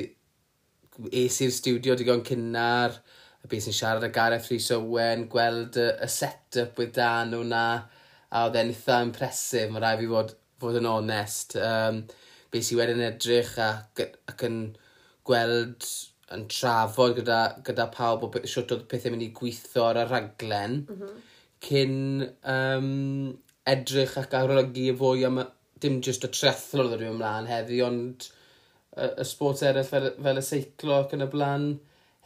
es 1.24 1.40
i'r 1.44 1.52
studio 1.52 1.96
digon 1.98 2.24
cynnar, 2.24 2.96
a 3.42 3.50
bys 3.50 3.68
i'n 3.68 3.76
siarad 3.76 4.06
â 4.06 4.12
Gareth 4.14 4.48
Rhys 4.50 4.70
Owen, 4.76 5.26
gweld 5.32 5.76
y, 5.80 5.88
y 6.04 6.08
set-up 6.08 6.78
with 6.80 6.94
Dan 6.96 7.32
nhw 7.32 7.42
na, 7.48 7.66
a 8.32 8.46
oedd 8.46 8.56
e'n 8.60 8.72
eitha 8.72 9.02
impresif, 9.04 9.68
mae 9.72 9.82
rai 9.84 9.96
fi 10.00 10.08
fod, 10.12 10.32
fod 10.62 10.78
yn 10.80 10.88
onest. 10.88 11.58
Um, 11.60 12.04
bys 12.52 12.72
i 12.72 12.78
wedyn 12.78 13.04
edrych 13.04 13.52
ac, 13.60 14.04
ac 14.30 14.46
yn 14.48 14.58
gweld 15.28 15.88
yn 16.32 16.46
trafod 16.48 17.18
gyda, 17.18 17.40
gyda 17.66 17.88
pawb 17.92 18.24
o 18.26 18.32
siwt 18.48 18.72
oedd 18.72 18.88
pethau 18.88 19.12
mynd 19.12 19.26
i 19.26 19.32
gweithio 19.36 19.88
ar 19.90 20.00
y 20.00 20.04
raglen 20.08 20.78
mm 20.86 21.00
-hmm. 21.00 21.24
cyn 21.66 21.96
um, 22.54 22.88
edrych 23.68 24.16
ac 24.20 24.34
arolygu 24.38 24.92
fwy 24.98 25.26
am 25.28 25.42
dim 25.82 26.00
jyst 26.04 26.26
y 26.26 26.30
triathlon 26.30 26.88
oedd 26.88 27.00
rhywun 27.00 27.16
ymlaen 27.16 27.48
heddi, 27.50 27.80
ond 27.86 28.26
y, 28.26 29.06
y 29.06 29.26
sport 29.26 29.62
eraill 29.66 29.88
fel, 29.88 30.10
fel 30.26 30.40
y 30.40 30.44
seiclo 30.46 30.98
ac 31.02 31.14
yn 31.16 31.26
y 31.26 31.28
blaen 31.32 31.68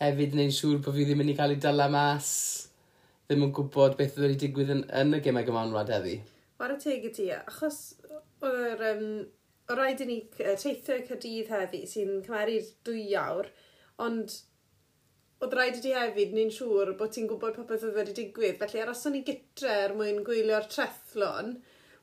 hefyd 0.01 0.35
yn 0.35 0.41
gwneud 0.41 0.57
siŵr 0.57 0.81
bod 0.85 0.97
fi 0.97 1.07
ddim 1.09 1.23
yn 1.25 1.33
ei 1.33 1.39
cael 1.39 1.55
ei 1.55 1.61
dala 1.63 1.89
mas 1.93 2.31
ddim 3.27 3.47
yn 3.47 3.55
gwybod 3.57 3.97
beth 3.99 4.19
oedd 4.19 4.27
wedi 4.27 4.41
digwydd 4.45 4.75
yn, 4.75 4.83
yn 5.01 5.17
y 5.17 5.23
gemau 5.25 5.47
gymanwlad 5.47 5.93
heddi. 5.95 6.19
Wara 6.61 6.77
teg 6.81 7.05
i 7.09 7.13
ti, 7.17 7.31
achos 7.37 7.81
o'r, 8.45 8.85
um, 8.93 9.09
o 9.69 9.79
raid 9.79 10.03
i 10.05 10.09
ni 10.09 10.19
teithio 10.37 11.01
cydydd 11.09 11.51
heddi 11.53 11.83
sy'n 11.91 12.21
cymeru'r 12.27 12.69
dwy 12.87 13.07
awr, 13.21 13.51
ond 14.07 14.37
oedd 15.45 15.55
rhaid 15.57 15.79
i 15.79 15.83
ti 15.85 15.93
hefyd 15.93 16.35
ni'n 16.35 16.53
siŵr 16.55 16.95
bod 16.99 17.13
ti'n 17.13 17.27
gwybod 17.31 17.57
popeth 17.59 17.85
oedd 17.89 17.99
wedi 17.99 18.15
digwydd. 18.17 18.61
Felly 18.61 18.83
aroson 18.83 19.17
ni 19.17 19.23
gytre 19.27 19.73
er 19.85 19.97
mwyn 19.97 20.23
gwylio'r 20.27 20.69
trethlon. 20.73 21.57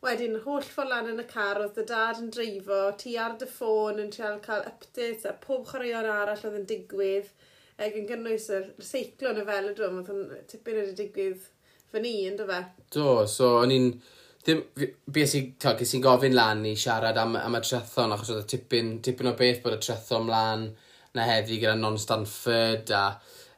Wedyn, 0.04 0.36
holl 0.44 0.66
ffordd 0.68 0.92
lan 0.92 1.10
yn 1.13 1.24
y 1.24 1.25
car, 1.30 1.62
oedd 1.63 1.78
dy 1.78 1.86
dad 1.90 2.20
yn 2.20 2.30
dreifo, 2.36 2.82
ti 3.00 3.16
ar 3.18 3.38
dy 3.40 3.48
ffôn 3.50 4.02
yn 4.04 4.12
trial 4.13 4.42
cael 4.44 4.66
updates 4.68 5.24
a 5.30 5.32
pob 5.46 5.63
chwaraeon 5.70 6.10
arall 6.12 6.46
oedd 6.50 6.60
yn 6.60 6.68
digwydd. 6.70 7.32
Ac 7.82 7.96
yn 7.98 8.10
gynnwys 8.10 8.50
y 8.54 8.60
seiclo 8.86 9.32
yn 9.32 9.42
y 9.42 9.46
fel 9.48 9.72
y 9.72 9.75
drwm, 9.78 10.02
oedd 10.02 10.12
yn 10.13 10.50
tipyn 10.52 10.82
wedi 10.82 10.98
digwydd 11.00 11.48
fy 11.94 12.04
ni, 12.04 12.18
ynddo 12.30 12.46
fe? 12.52 12.60
Do, 12.94 13.08
so 13.32 13.56
o'n 13.63 13.74
i'n... 13.74 13.90
Ddim, 14.44 14.60
bys 15.16 15.38
i, 15.40 15.46
ges 15.56 15.94
i'n 15.96 16.04
gofyn 16.04 16.34
lan 16.36 16.66
i 16.68 16.74
siarad 16.75 17.16
am, 17.16 17.38
am 17.40 17.56
y 17.56 17.62
trethon, 17.63 18.12
achos 18.12 18.34
oedd 18.34 18.44
y 18.44 18.50
tipyn, 18.52 18.98
tipyn 19.06 19.32
o 19.32 19.38
beth 19.40 19.62
bod 19.63 19.78
y 19.78 19.80
trethon 19.80 20.28
mlaen 20.28 20.66
na 21.13 21.25
heddi 21.29 21.60
gyda 21.62 21.75
Non 21.77 21.98
Stanford 22.01 22.91
a 22.96 23.03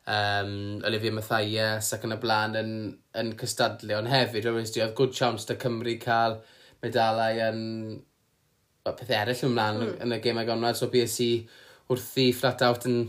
um, 0.06 0.82
Olivia 0.86 1.14
Mathias 1.16 1.94
ac 1.96 2.06
yn 2.08 2.16
y 2.16 2.20
blaen 2.22 2.58
yn, 2.60 2.74
yn 3.18 3.36
cystadlu. 3.40 3.96
Ond 4.00 4.12
hefyd, 4.12 4.48
rwy'n 4.48 4.66
wedi 4.66 4.84
oedd 4.84 4.98
good 4.98 5.16
chance 5.16 5.48
da 5.50 5.58
Cymru 5.62 5.96
cael 6.02 6.40
medalau 6.84 7.40
yn 7.50 7.62
pethau 8.86 9.16
eraill 9.22 9.46
ymlaen 9.48 9.80
mm. 9.82 9.94
yn 10.06 10.18
y 10.18 10.20
gemau 10.24 10.48
gonrad. 10.48 10.80
So 10.80 10.92
BSC 10.94 11.30
wrthi 11.92 12.32
flat 12.36 12.66
out 12.66 12.90
yn 12.90 13.06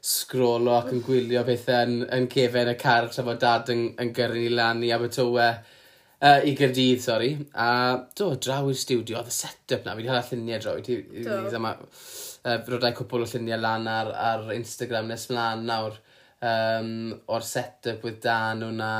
sgrolo 0.00 0.78
ac 0.78 0.94
yn 0.94 1.04
gwylio 1.04 1.44
pethau 1.46 1.84
yn, 1.84 2.00
yn 2.16 2.30
cefen 2.32 2.72
y 2.72 2.78
car 2.80 3.10
tra 3.12 3.26
fod 3.26 3.42
dad 3.42 3.68
yn, 3.74 3.90
yn 4.00 4.14
gyrru 4.16 4.40
ni 4.40 4.48
lan 4.54 4.80
i 4.86 4.94
Abertowe 4.96 5.50
uh, 5.52 6.40
i 6.40 6.54
Gyrdydd, 6.56 7.04
sori. 7.04 7.34
A 7.52 7.70
do, 8.16 8.32
draw 8.40 8.70
i'r 8.70 8.80
studio, 8.80 9.20
oedd 9.20 9.28
y 9.28 9.36
set-up 9.36 9.84
na, 9.84 9.94
fi 9.94 10.00
wedi 10.00 10.10
cael 10.10 10.22
alluniau 10.22 10.64
draw 10.64 10.80
i 10.80 10.86
ti 10.86 11.00
uh, 12.44 12.60
rydau 12.66 12.94
cwpl 12.98 13.24
o 13.24 13.28
lluniau 13.32 13.60
lan 13.60 13.88
ar, 13.90 14.12
ar 14.32 14.54
Instagram 14.56 15.10
nes 15.10 15.26
mlaen 15.32 15.66
nawr 15.68 15.98
um, 16.40 16.94
o'r 17.28 17.44
set-up 17.44 18.06
with 18.06 18.22
Dan 18.24 18.64
hwnna. 18.66 18.94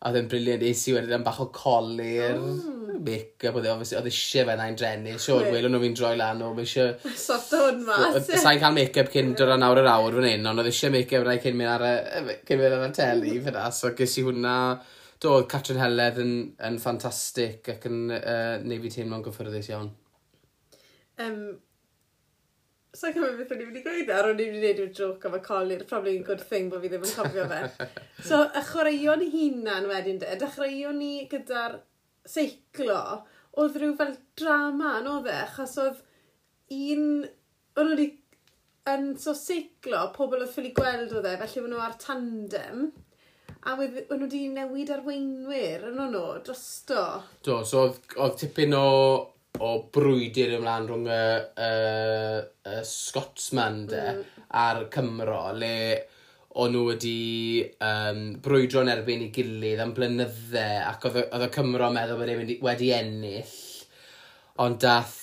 A 0.00 0.08
oedd 0.08 0.16
e'n 0.16 0.28
briliant, 0.32 0.62
es 0.64 0.86
i 0.88 0.94
wedyn 0.96 1.18
am 1.18 1.24
bach 1.26 1.42
o 1.42 1.50
colir, 1.52 2.38
mm. 2.38 3.00
make-up, 3.04 3.58
oedd 3.60 3.66
e'n 3.68 3.82
eisiau 3.84 4.46
fe 4.48 4.54
na'n 4.56 4.78
drenu. 4.80 5.16
Siwr, 5.20 5.50
Will, 5.52 5.66
o'n 5.68 5.74
nhw'n 5.76 5.96
droi 5.98 6.14
lan, 6.16 6.40
o'n 6.46 6.62
eisiau... 6.62 6.94
Sot 7.26 7.52
o'n 7.58 7.82
mas. 7.84 8.30
Sa'n 8.30 8.62
cael 8.62 8.76
make-up 8.78 9.12
cyn 9.12 9.34
dod 9.36 9.52
o'n 9.52 9.66
awr 9.66 9.82
yr 9.82 9.90
awr 9.92 10.16
fan 10.16 10.30
hyn, 10.30 10.48
ond 10.48 10.62
oedd 10.62 10.70
eisiau 10.72 10.94
make-up 10.94 11.26
rai 11.28 11.36
cyn 11.44 11.58
mynd 11.58 11.74
ar 11.74 11.84
y, 11.84 12.38
cyn 12.48 12.62
mynd 12.62 12.78
ar 12.78 12.86
y 12.86 12.90
teli, 12.96 13.34
fyna. 13.44 13.66
So 13.76 13.92
ges 13.98 14.16
i 14.22 14.24
hwnna, 14.24 14.56
do, 15.20 15.34
Catrin 15.52 15.82
Heledd 15.82 16.22
yn, 16.24 16.34
yn 16.64 16.80
ffantastig 16.80 17.68
ac 17.74 17.84
yn 17.90 18.06
uh, 18.16 18.56
neud 18.64 18.86
fi 18.86 18.94
teimlo'n 18.96 19.26
gyffyrddus 19.28 19.68
iawn. 19.74 19.92
Um, 21.20 21.42
So 23.00 23.08
I 23.08 23.14
cymryd 23.16 23.38
beth 23.40 23.52
o'n 23.54 23.60
i'n 23.62 23.68
mynd 23.70 23.78
i 23.78 23.82
gweud 23.84 24.10
e? 24.10 24.12
ar 24.12 24.26
o'n 24.28 24.40
i'n 24.42 24.50
mynd 24.52 24.58
i 24.58 24.60
wneud 24.60 24.80
i'r 24.82 24.88
joc 24.96 25.22
am 25.24 25.36
y 25.38 25.38
colir, 25.44 25.84
probably 25.88 26.18
a 26.18 26.24
good 26.24 26.42
thing 26.50 26.66
bod 26.68 26.82
fi 26.82 26.90
ddim 26.92 27.06
yn 27.06 27.14
cofio 27.16 27.46
fe. 27.48 27.60
so, 28.28 28.40
y 28.44 28.62
chwaraeon 28.66 29.24
hunan 29.32 29.88
wedyn 29.88 30.18
de, 30.20 30.34
dechreuon 30.42 30.98
ni 31.00 31.12
gyda'r 31.30 31.78
seiclo, 32.28 32.98
oedd 33.56 33.78
rhyw 33.80 33.96
fel 34.02 34.12
drama 34.42 34.98
yn 34.98 35.08
oedd 35.14 35.30
e, 35.32 35.38
achos 35.46 35.78
oedd 35.80 36.04
un, 36.76 37.08
o'n 37.80 37.94
nhw 37.94 38.08
yn 38.92 39.10
so 39.24 39.36
seiclo, 39.46 40.04
pobl 40.18 40.44
oedd 40.44 40.52
ffili 40.52 40.76
gweld 40.76 41.16
oedd 41.16 41.32
e, 41.32 41.36
felly 41.46 41.64
o'n 41.64 41.72
nhw 41.72 41.82
ar 41.86 41.96
tandem, 42.04 42.86
a 43.64 43.78
o'n 43.80 43.96
nhw 43.96 44.26
wedi 44.26 44.44
newid 44.52 44.92
arweinwyr 44.98 45.88
yn 45.94 46.04
o'n 46.04 46.12
nhw, 46.18 46.28
drosto. 46.44 47.08
Do, 47.48 47.62
so 47.64 47.86
oedd, 47.86 48.02
oedd 48.20 48.40
tipyn 48.44 48.76
o 48.76 48.88
o 49.58 49.70
brwydyr 49.92 50.54
ymlaen 50.56 50.86
rhwng 50.88 51.08
y, 51.10 51.22
y, 51.66 51.70
y 52.70 52.80
Scotsman 52.86 53.82
de 53.90 54.02
mm. 54.12 54.20
a'r 54.62 54.84
Cymro 54.94 55.42
le 55.58 55.74
o'n 56.60 56.72
nhw 56.74 56.84
wedi 56.88 57.16
um, 57.86 58.22
brwydro'n 58.42 58.90
erbyn 58.94 59.26
i 59.26 59.30
gilydd 59.34 59.82
am 59.84 59.94
blynydde 59.96 60.66
ac 60.86 61.08
oedd 61.10 61.46
y 61.46 61.50
Cymro 61.54 61.90
meddwl 61.94 62.22
bod 62.22 62.32
wedi, 62.40 62.56
wedi 62.64 62.92
ennill 62.96 63.56
ond 64.64 64.80
dath 64.82 65.18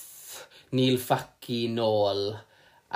Neil 0.78 1.00
Faci 1.00 1.66
nôl 1.72 2.30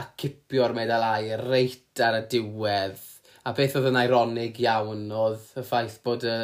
a 0.02 0.06
cipio'r 0.20 0.76
medal 0.76 1.04
air 1.08 1.42
reit 1.48 2.00
ar 2.04 2.18
y 2.20 2.24
diwedd. 2.32 3.00
A 3.48 3.56
beth 3.56 3.76
oedd 3.80 3.90
yn 3.90 4.00
ironig 4.00 4.60
iawn 4.64 5.08
oedd 5.16 5.48
y 5.60 5.64
ffaith 5.66 5.98
bod 6.06 6.28
y, 6.28 6.38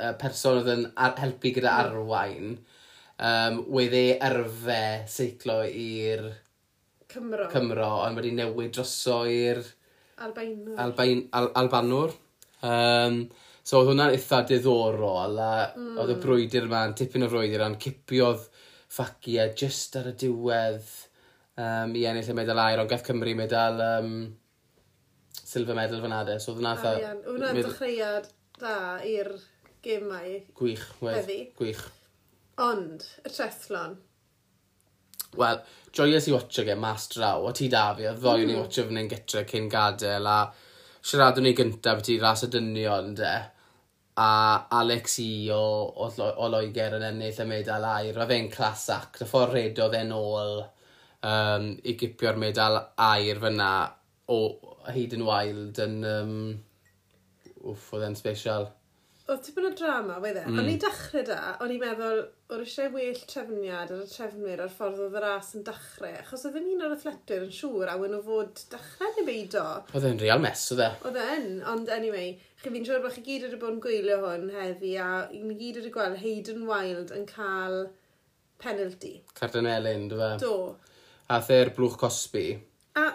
y 0.00 0.10
person 0.20 0.60
oedd 0.60 0.72
yn 0.72 0.88
ar, 0.94 1.16
helpu 1.20 1.52
gyda 1.56 1.72
mm. 1.72 1.84
arwain. 1.84 2.50
mm 2.56 2.75
um, 3.18 3.62
wedd 3.76 3.96
e 3.96 4.06
arfer 4.28 5.06
seiclo 5.10 5.62
i'r 5.68 6.28
Cymro. 7.16 7.48
Cymro, 7.52 7.90
ond 8.04 8.18
wedi 8.18 8.34
newid 8.36 8.74
droso 8.76 9.22
i'r 9.30 9.62
Albaenwr. 10.24 10.76
Albain, 10.80 11.26
al, 11.36 11.50
Albanwr. 11.60 12.14
Um, 12.66 13.18
so 13.66 13.80
oedd 13.80 13.90
hwnna'n 13.90 14.14
eitha 14.14 14.40
diddorol, 14.48 15.36
a 15.38 15.50
mm. 15.74 15.98
oedd 16.00 16.14
y 16.14 16.16
brwydr 16.22 16.68
yma, 16.68 16.86
tipyn 16.96 17.26
o 17.26 17.28
frwydr, 17.32 17.64
a'n 17.66 17.76
cipiodd 17.82 18.46
ffaciau 18.96 19.52
just 19.58 19.98
ar 20.00 20.08
y 20.12 20.14
diwedd 20.22 20.88
um, 21.60 21.92
i 21.98 22.06
ennill 22.08 22.32
y 22.32 22.36
medal 22.38 22.62
air, 22.64 22.80
ond 22.82 22.92
gath 22.92 23.04
Cymru 23.06 23.36
medal 23.38 23.82
um, 23.84 24.16
silver 25.42 25.76
medal 25.78 26.00
fan 26.04 26.16
adeg. 26.16 26.40
So 26.40 26.54
oedd 26.54 26.62
hwnna 26.62 26.74
eitha... 26.78 27.12
Hwnna'n 27.26 27.60
dechreuad 27.60 28.32
da 28.62 28.76
i'r 29.04 29.34
gemau. 29.84 30.40
Gwych, 30.56 30.88
wedd. 31.04 31.32
Gwych. 31.60 31.84
Ond, 32.62 33.02
y 33.24 33.32
treslon. 33.32 33.98
Wel, 35.36 35.58
joyous 35.92 36.28
i 36.30 36.32
watcho 36.32 36.64
ge 36.64 36.76
mas 36.80 37.08
draw, 37.12 37.44
o 37.44 37.52
ti 37.52 37.68
da 37.68 37.90
fi, 37.96 38.06
a 38.08 38.14
ddoi 38.16 38.44
mm. 38.44 38.48
ni 38.48 38.56
watcho 38.56 38.86
fan 38.86 39.00
hyn 39.00 39.10
gytre 39.10 39.42
cyn 39.50 39.68
gadael, 39.72 40.28
a 40.30 40.38
siaradwn 41.04 41.44
ni 41.44 41.52
gyntaf 41.58 42.00
ti 42.06 42.16
ras 42.22 42.46
y 42.46 42.50
dynion, 42.54 43.12
de. 43.18 43.34
A 44.16 44.30
Alex 44.78 45.18
i 45.20 45.30
o, 45.52 45.60
o, 45.92 46.08
o 46.08 46.48
Loegr 46.48 46.96
yn 46.96 47.04
ennill 47.10 47.42
y 47.44 47.46
medal 47.50 47.84
air, 47.90 48.16
mae 48.16 48.30
fe'n 48.30 48.48
clas 48.54 48.86
ac, 48.94 49.20
y 49.20 49.28
ffordd 49.28 49.52
redodd 49.58 49.98
e'n 49.98 50.14
ôl 50.16 50.62
um, 50.64 51.68
i 51.84 51.96
gipio'r 52.00 52.40
medal 52.40 52.80
air 53.10 53.42
fyna 53.42 53.70
o 54.32 54.40
hyd 54.94 55.18
yn 55.18 55.28
wild 55.28 55.84
yn... 55.84 56.00
Um, 56.14 56.40
wff, 57.66 57.92
oedd 57.96 58.06
e'n 58.06 58.16
special. 58.18 58.70
Oedd 59.26 59.40
tipyn 59.42 59.64
o 59.66 59.70
drama, 59.74 60.20
fe 60.22 60.30
dde. 60.36 60.42
Mm. 60.46 60.58
O'n 60.62 60.68
i 60.70 60.74
dechrau 60.78 61.22
da, 61.26 61.38
o'n 61.64 61.72
i'n 61.74 61.80
meddwl, 61.82 62.20
o'r 62.54 62.60
eisiau 62.62 62.92
well 62.94 63.16
trefniad 63.26 63.90
ar 63.90 64.04
y 64.04 64.06
trefnwyr 64.06 64.60
a'r 64.62 64.70
ffordd 64.70 65.00
oedd 65.02 65.16
y 65.18 65.22
ras 65.24 65.48
yn 65.58 65.64
dechrau. 65.66 66.12
Achos 66.20 66.44
oedd 66.46 66.54
ddim 66.54 66.68
un 66.76 66.84
o'r 66.86 66.94
athletwyr 66.94 67.42
yn 67.48 67.50
siŵr 67.56 67.90
a 67.90 67.96
wyn 67.98 68.14
o 68.14 68.20
fod 68.22 68.62
dechrau 68.70 69.16
neu 69.16 69.26
beido. 69.26 69.64
Oedd 69.90 70.06
e'n 70.12 70.20
real 70.22 70.44
mes, 70.44 70.62
oedd 70.76 70.84
e? 70.84 70.88
Oedd 71.10 71.18
e'n, 71.24 71.48
ond 71.72 71.90
anyway, 71.96 72.36
chi 72.62 72.70
fi'n 72.70 72.86
siŵr 72.86 73.02
bod 73.02 73.16
chi 73.16 73.24
gyd 73.26 73.48
wedi 73.48 73.58
bod 73.64 73.74
yn 73.74 73.82
gwylio 73.88 74.20
hwn 74.22 74.46
heddi 74.54 74.92
a 75.02 75.08
i 75.34 75.42
ni 75.42 75.58
gyd 75.58 75.80
wedi 75.80 75.90
gweld 75.98 76.22
Hayden 76.22 76.62
Wild 76.70 77.10
yn 77.18 77.26
cael 77.32 77.80
penalty. 78.62 79.16
Carden 79.34 79.66
Elin, 79.72 80.06
dwi 80.12 80.22
fe? 80.22 80.30
Do. 80.46 80.54
A 81.34 81.40
the'r 81.42 81.74
blwch 81.74 81.98
Cosby. 81.98 82.46
A 82.94 83.08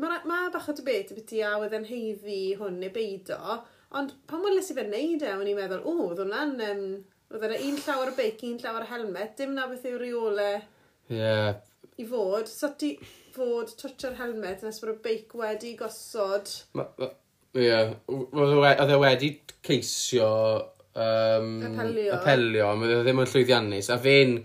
mae 0.00 0.24
ma 0.24 0.40
bach 0.56 0.72
o 0.72 0.78
debate 0.80 1.12
y 1.12 1.20
byti 1.20 1.44
a 1.44 1.58
oedd 1.60 1.76
e'n 1.76 1.86
heiddi 1.92 2.40
hwn 2.56 2.80
neu 2.80 2.96
beido. 2.96 3.60
Ond 3.98 4.14
pan 4.28 4.44
weles 4.44 4.70
i 4.72 4.76
fe 4.76 4.86
wneud 4.86 5.24
e, 5.24 5.32
o'n 5.36 5.48
i'n 5.48 5.58
meddwl, 5.58 5.82
o, 5.84 5.96
oedd 6.08 6.22
hwnna'n... 6.24 6.54
Um, 6.68 6.86
oedd 7.32 7.46
yna 7.48 7.58
un 7.64 7.78
llawer 7.80 8.12
o 8.12 8.16
beic, 8.16 8.42
un 8.44 8.58
llawer 8.60 8.84
o 8.84 8.88
helmet, 8.90 9.34
dim 9.38 9.54
na 9.56 9.66
beth 9.70 9.86
yw 9.88 9.98
reolau 10.00 10.58
yeah. 11.12 11.54
i 11.96 12.06
fod. 12.08 12.50
So 12.50 12.72
ti 12.78 12.92
fod 13.32 13.72
twtio'r 13.80 14.18
helmet 14.18 14.64
nes 14.66 14.80
bod 14.82 14.92
y 14.92 14.96
beic 15.06 15.36
wedi 15.40 15.74
gosod... 15.78 16.52
Ie, 16.76 17.66
yeah. 17.66 17.94
E 18.08 18.72
oedd 18.72 18.92
e 18.92 18.98
wedi 19.00 19.30
ceisio 19.64 20.28
um, 20.96 21.54
apelio. 21.68 22.18
apelio, 22.18 22.68
ond 22.72 22.86
oedd 22.86 22.98
e 22.98 23.00
ddim 23.06 23.24
yn 23.24 23.32
llwyddiannus. 23.32 23.90
A 23.92 23.98
fe'n 24.02 24.36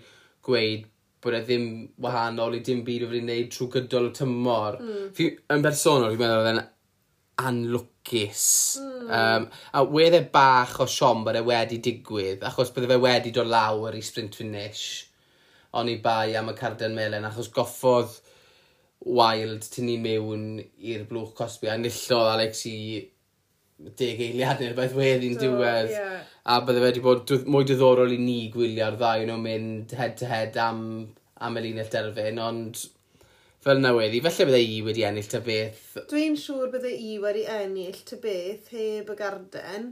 gweud 0.48 0.88
bod 1.24 1.36
e 1.36 1.44
ddim 1.44 1.70
wahanol 2.04 2.56
i 2.56 2.63
dim 2.63 2.84
byd 2.88 3.04
o 3.04 3.12
wedi'i 3.12 3.25
wneud 3.25 3.51
trwy 3.51 3.70
gydol 3.75 4.10
y 4.12 4.16
tymor. 4.16 4.80
Mm. 4.80 5.06
Fi, 5.18 5.32
yn 5.56 5.63
bersonol, 5.66 6.12
fi'n 6.13 6.24
meddwl 6.24 6.44
oedd 6.44 6.51
e'n 6.54 6.66
anlwc 7.48 7.97
megis. 8.08 8.78
Mm. 8.80 9.10
Um, 9.10 9.50
a 9.74 9.84
wedd 9.86 10.14
e 10.14 10.30
bach 10.32 10.80
o 10.80 10.86
siom 10.86 11.24
bod 11.26 11.36
e 11.36 11.42
wedi 11.42 11.80
digwydd, 11.80 12.44
achos 12.44 12.72
bydde 12.72 12.88
fe 12.88 12.98
wedi 12.98 13.32
dod 13.32 13.48
lawr 13.48 13.96
i 13.96 14.02
sprint 14.02 14.36
finish. 14.36 15.06
O'n 15.74 15.90
i 15.90 15.98
bai 16.02 16.36
am 16.36 16.50
y 16.50 16.56
carden 16.56 16.96
melen, 16.96 17.26
achos 17.26 17.52
goffodd 17.54 18.20
wild 19.06 19.68
tyn 19.70 19.86
ni 19.86 19.98
mewn 20.02 20.58
i'r 20.80 21.06
blwch 21.08 21.36
Cosby, 21.36 21.70
a 21.70 21.78
nillodd 21.78 22.34
Alex 22.34 22.66
i 22.68 22.78
deg 23.98 24.22
eiliad 24.26 24.62
neu'r 24.62 24.76
beth 24.78 24.96
weddi'n 24.98 25.38
so, 25.38 25.44
diwedd. 25.46 25.92
Yeah. 25.94 26.24
A 26.48 26.62
bydde 26.66 26.82
wedi 26.82 27.04
bod 27.04 27.32
mwy 27.46 27.68
diddorol 27.68 28.16
i 28.16 28.20
ni 28.22 28.40
gwylio'r 28.54 28.98
ddau 28.98 29.26
nhw'n 29.28 29.44
mynd 29.44 29.96
head 30.00 30.16
to 30.18 30.30
head 30.30 30.58
am, 30.62 30.80
am 31.44 31.60
y 31.60 31.68
linell 31.68 31.92
derfyn, 31.92 32.40
ond 32.42 32.88
fel 33.64 33.80
newydd 33.82 34.18
i, 34.18 34.22
felly 34.26 34.50
bydde 34.50 34.60
i 34.64 34.82
wedi 34.86 35.06
ennill 35.08 35.30
ta 35.32 35.42
beth. 35.46 35.86
Dwi'n 36.12 36.38
siŵr 36.40 36.74
bydde 36.74 36.92
i 36.94 37.16
wedi 37.24 37.46
ennill 37.52 38.04
ta 38.08 38.20
beth 38.24 38.70
heb 38.76 39.10
y 39.14 39.18
garden, 39.20 39.90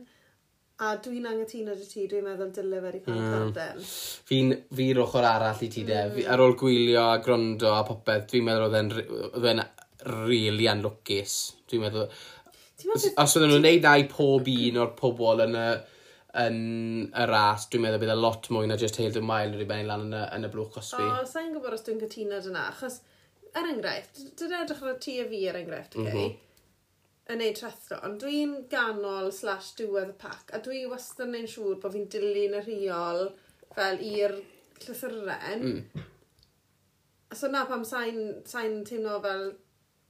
a 0.86 0.92
dwi'n 1.00 1.28
angytuno 1.30 1.76
dy 1.80 1.88
ti, 1.88 2.06
dwi'n 2.12 2.28
meddwl 2.28 2.52
dyle 2.56 2.82
fe 2.82 2.86
wedi 2.90 3.04
cael 3.06 3.20
mm. 3.22 3.34
garden. 3.34 3.90
Fi'n 4.30 4.54
fi'r 4.80 5.02
ochr 5.06 5.28
arall 5.30 5.66
i 5.66 5.72
ti 5.72 5.86
de, 5.88 6.02
mm. 6.12 6.30
ar 6.34 6.44
ôl 6.44 6.56
gwylio 6.60 7.10
a 7.14 7.18
grondo 7.24 7.74
a 7.74 7.82
popeth, 7.88 8.30
dwi'n 8.32 8.48
meddwl 8.50 8.70
oedd 8.70 8.80
e'n 8.82 8.94
oedd 9.32 9.52
e'n 9.54 9.66
really 10.20 10.70
anlwcus. 10.72 11.38
Dwi'n 11.72 11.86
meddwl, 11.88 12.10
Meddwl, 12.86 13.14
os 13.24 13.34
oedden 13.38 13.54
nhw'n 13.54 13.64
neud 13.64 13.86
na 13.86 13.94
i 13.98 14.04
pob 14.12 14.50
un 14.52 14.82
o'r 14.84 14.90
pobol 15.00 15.46
yn 15.46 15.56
y 15.58 15.68
yn 16.36 16.58
y 17.16 17.26
ras, 17.30 17.70
dwi'n 17.72 17.86
meddwl 17.86 18.02
bydd 18.02 18.12
e 18.12 18.18
lot 18.20 18.50
mwy 18.52 18.68
na 18.68 18.76
just 18.80 18.98
Hailed 19.00 19.16
and 19.22 19.30
Wild 19.32 19.56
wedi 19.56 19.68
benni 19.70 19.88
lan 19.88 20.10
yn 20.10 20.16
y, 20.18 20.24
yn 20.36 20.48
y 20.48 20.50
blwch 20.52 20.74
cosbi. 20.76 21.06
O, 21.08 21.22
sa'n 21.30 21.54
gwybod 21.54 21.78
os 21.78 21.86
dwi'n 21.86 22.02
cytuno 22.04 22.42
dyna, 22.44 22.66
achos 22.74 23.00
er 23.56 23.70
enghraifft, 23.72 24.24
dyna 24.40 24.64
edrych 24.64 24.84
ar 24.84 24.98
ti 25.04 25.20
a 25.22 25.30
fi 25.30 25.46
er 25.50 25.62
enghraifft, 25.62 26.00
okay? 26.00 26.12
Mm 26.12 26.26
-hmm 26.26 26.42
yn 27.34 27.40
neud 27.42 27.56
trethro, 27.58 27.98
ond 28.06 28.20
dwi'n 28.22 28.52
ganol 28.70 29.32
slash 29.34 29.72
diwedd 29.80 30.12
y 30.14 30.18
pac, 30.22 30.52
a 30.54 30.60
dwi 30.66 30.84
wastad 30.92 31.26
yn 31.26 31.32
neud 31.40 31.50
siŵr 31.50 31.80
bod 31.82 31.96
fi'n 31.96 32.10
dilyn 32.14 32.58
y 32.60 32.62
rheol 32.62 33.24
fel 33.78 33.98
i'r 34.06 34.36
llythyren. 34.84 35.64
Mm. 35.64 36.04
So 37.34 37.50
na 37.50 37.64
pam 37.66 37.84
sain, 37.88 38.20
sain 38.46 38.84
teimlo 38.86 39.18
fel 39.24 39.48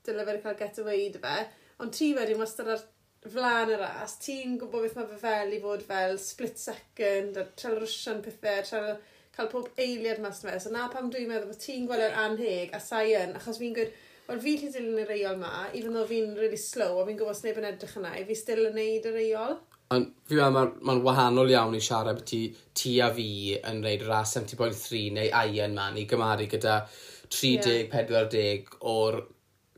dyle 0.06 0.26
fe'n 0.28 0.44
cael 0.44 0.60
get 0.60 0.82
away 0.84 1.08
dy 1.14 1.24
fe, 1.24 1.38
ond 1.80 1.96
ti 1.96 2.12
wedyn 2.18 2.42
wastad 2.42 2.74
ar 2.74 2.84
flaen 3.32 3.72
y 3.74 3.80
ras, 3.80 4.20
ti'n 4.22 4.60
gwybod 4.60 4.84
beth 4.84 5.00
mae 5.00 5.08
fe 5.14 5.22
fel 5.24 5.56
i 5.56 5.62
fod 5.64 5.88
fel 5.88 6.20
split 6.22 6.60
second, 6.62 7.40
a 7.40 7.48
trel 7.56 7.80
rwsian 7.80 8.20
pethau, 8.26 8.68
trel 8.68 8.92
cael 9.36 9.52
pob 9.52 9.70
eiliad 9.78 10.22
mas 10.24 10.44
na 10.44 10.52
fe. 10.52 10.60
So 10.64 10.74
na 10.74 10.88
pam 10.92 11.12
dwi'n 11.12 11.30
meddwl 11.30 11.52
bod 11.52 11.62
ti'n 11.62 11.88
gweld 11.90 12.08
yr 12.08 12.20
anheg 12.26 12.76
a 12.76 12.82
sain, 12.84 13.36
achos 13.40 13.60
fi'n 13.62 13.76
gwyd, 13.76 13.94
wel 14.30 14.42
fi 14.42 14.56
lle 14.62 14.72
dilyn 14.74 15.04
y 15.04 15.08
reol 15.10 15.40
ma, 15.42 15.68
even 15.74 15.94
though 15.94 16.08
fi'n 16.10 16.36
really 16.40 16.60
slow 16.60 17.02
a 17.02 17.08
fi'n 17.08 17.20
gwybod 17.20 17.40
sneb 17.40 17.62
yn 17.62 17.70
edrych 17.72 17.98
yna, 18.02 18.16
fi 18.30 18.38
still 18.40 18.70
yn 18.70 18.78
neud 18.80 19.10
y 19.12 19.16
reol. 19.16 19.58
Ond 19.94 20.14
fi'n 20.30 20.42
meddwl 20.42 20.56
mae'n 20.56 20.88
ma, 20.88 20.98
wahanol 21.10 21.52
iawn 21.54 21.78
i 21.78 21.84
siarad 21.84 22.22
bod 22.22 22.30
ti, 22.32 22.42
ti 22.74 22.96
a 23.04 23.12
fi 23.14 23.28
yn 23.60 23.84
reid 23.86 24.08
ras 24.08 24.38
70.3 24.40 25.06
neu 25.20 25.30
Iron 25.46 25.78
Man 25.78 26.00
i 26.02 26.08
gymaru 26.10 26.50
gyda 26.50 26.80
30-40 27.36 28.80
o'r 28.96 29.22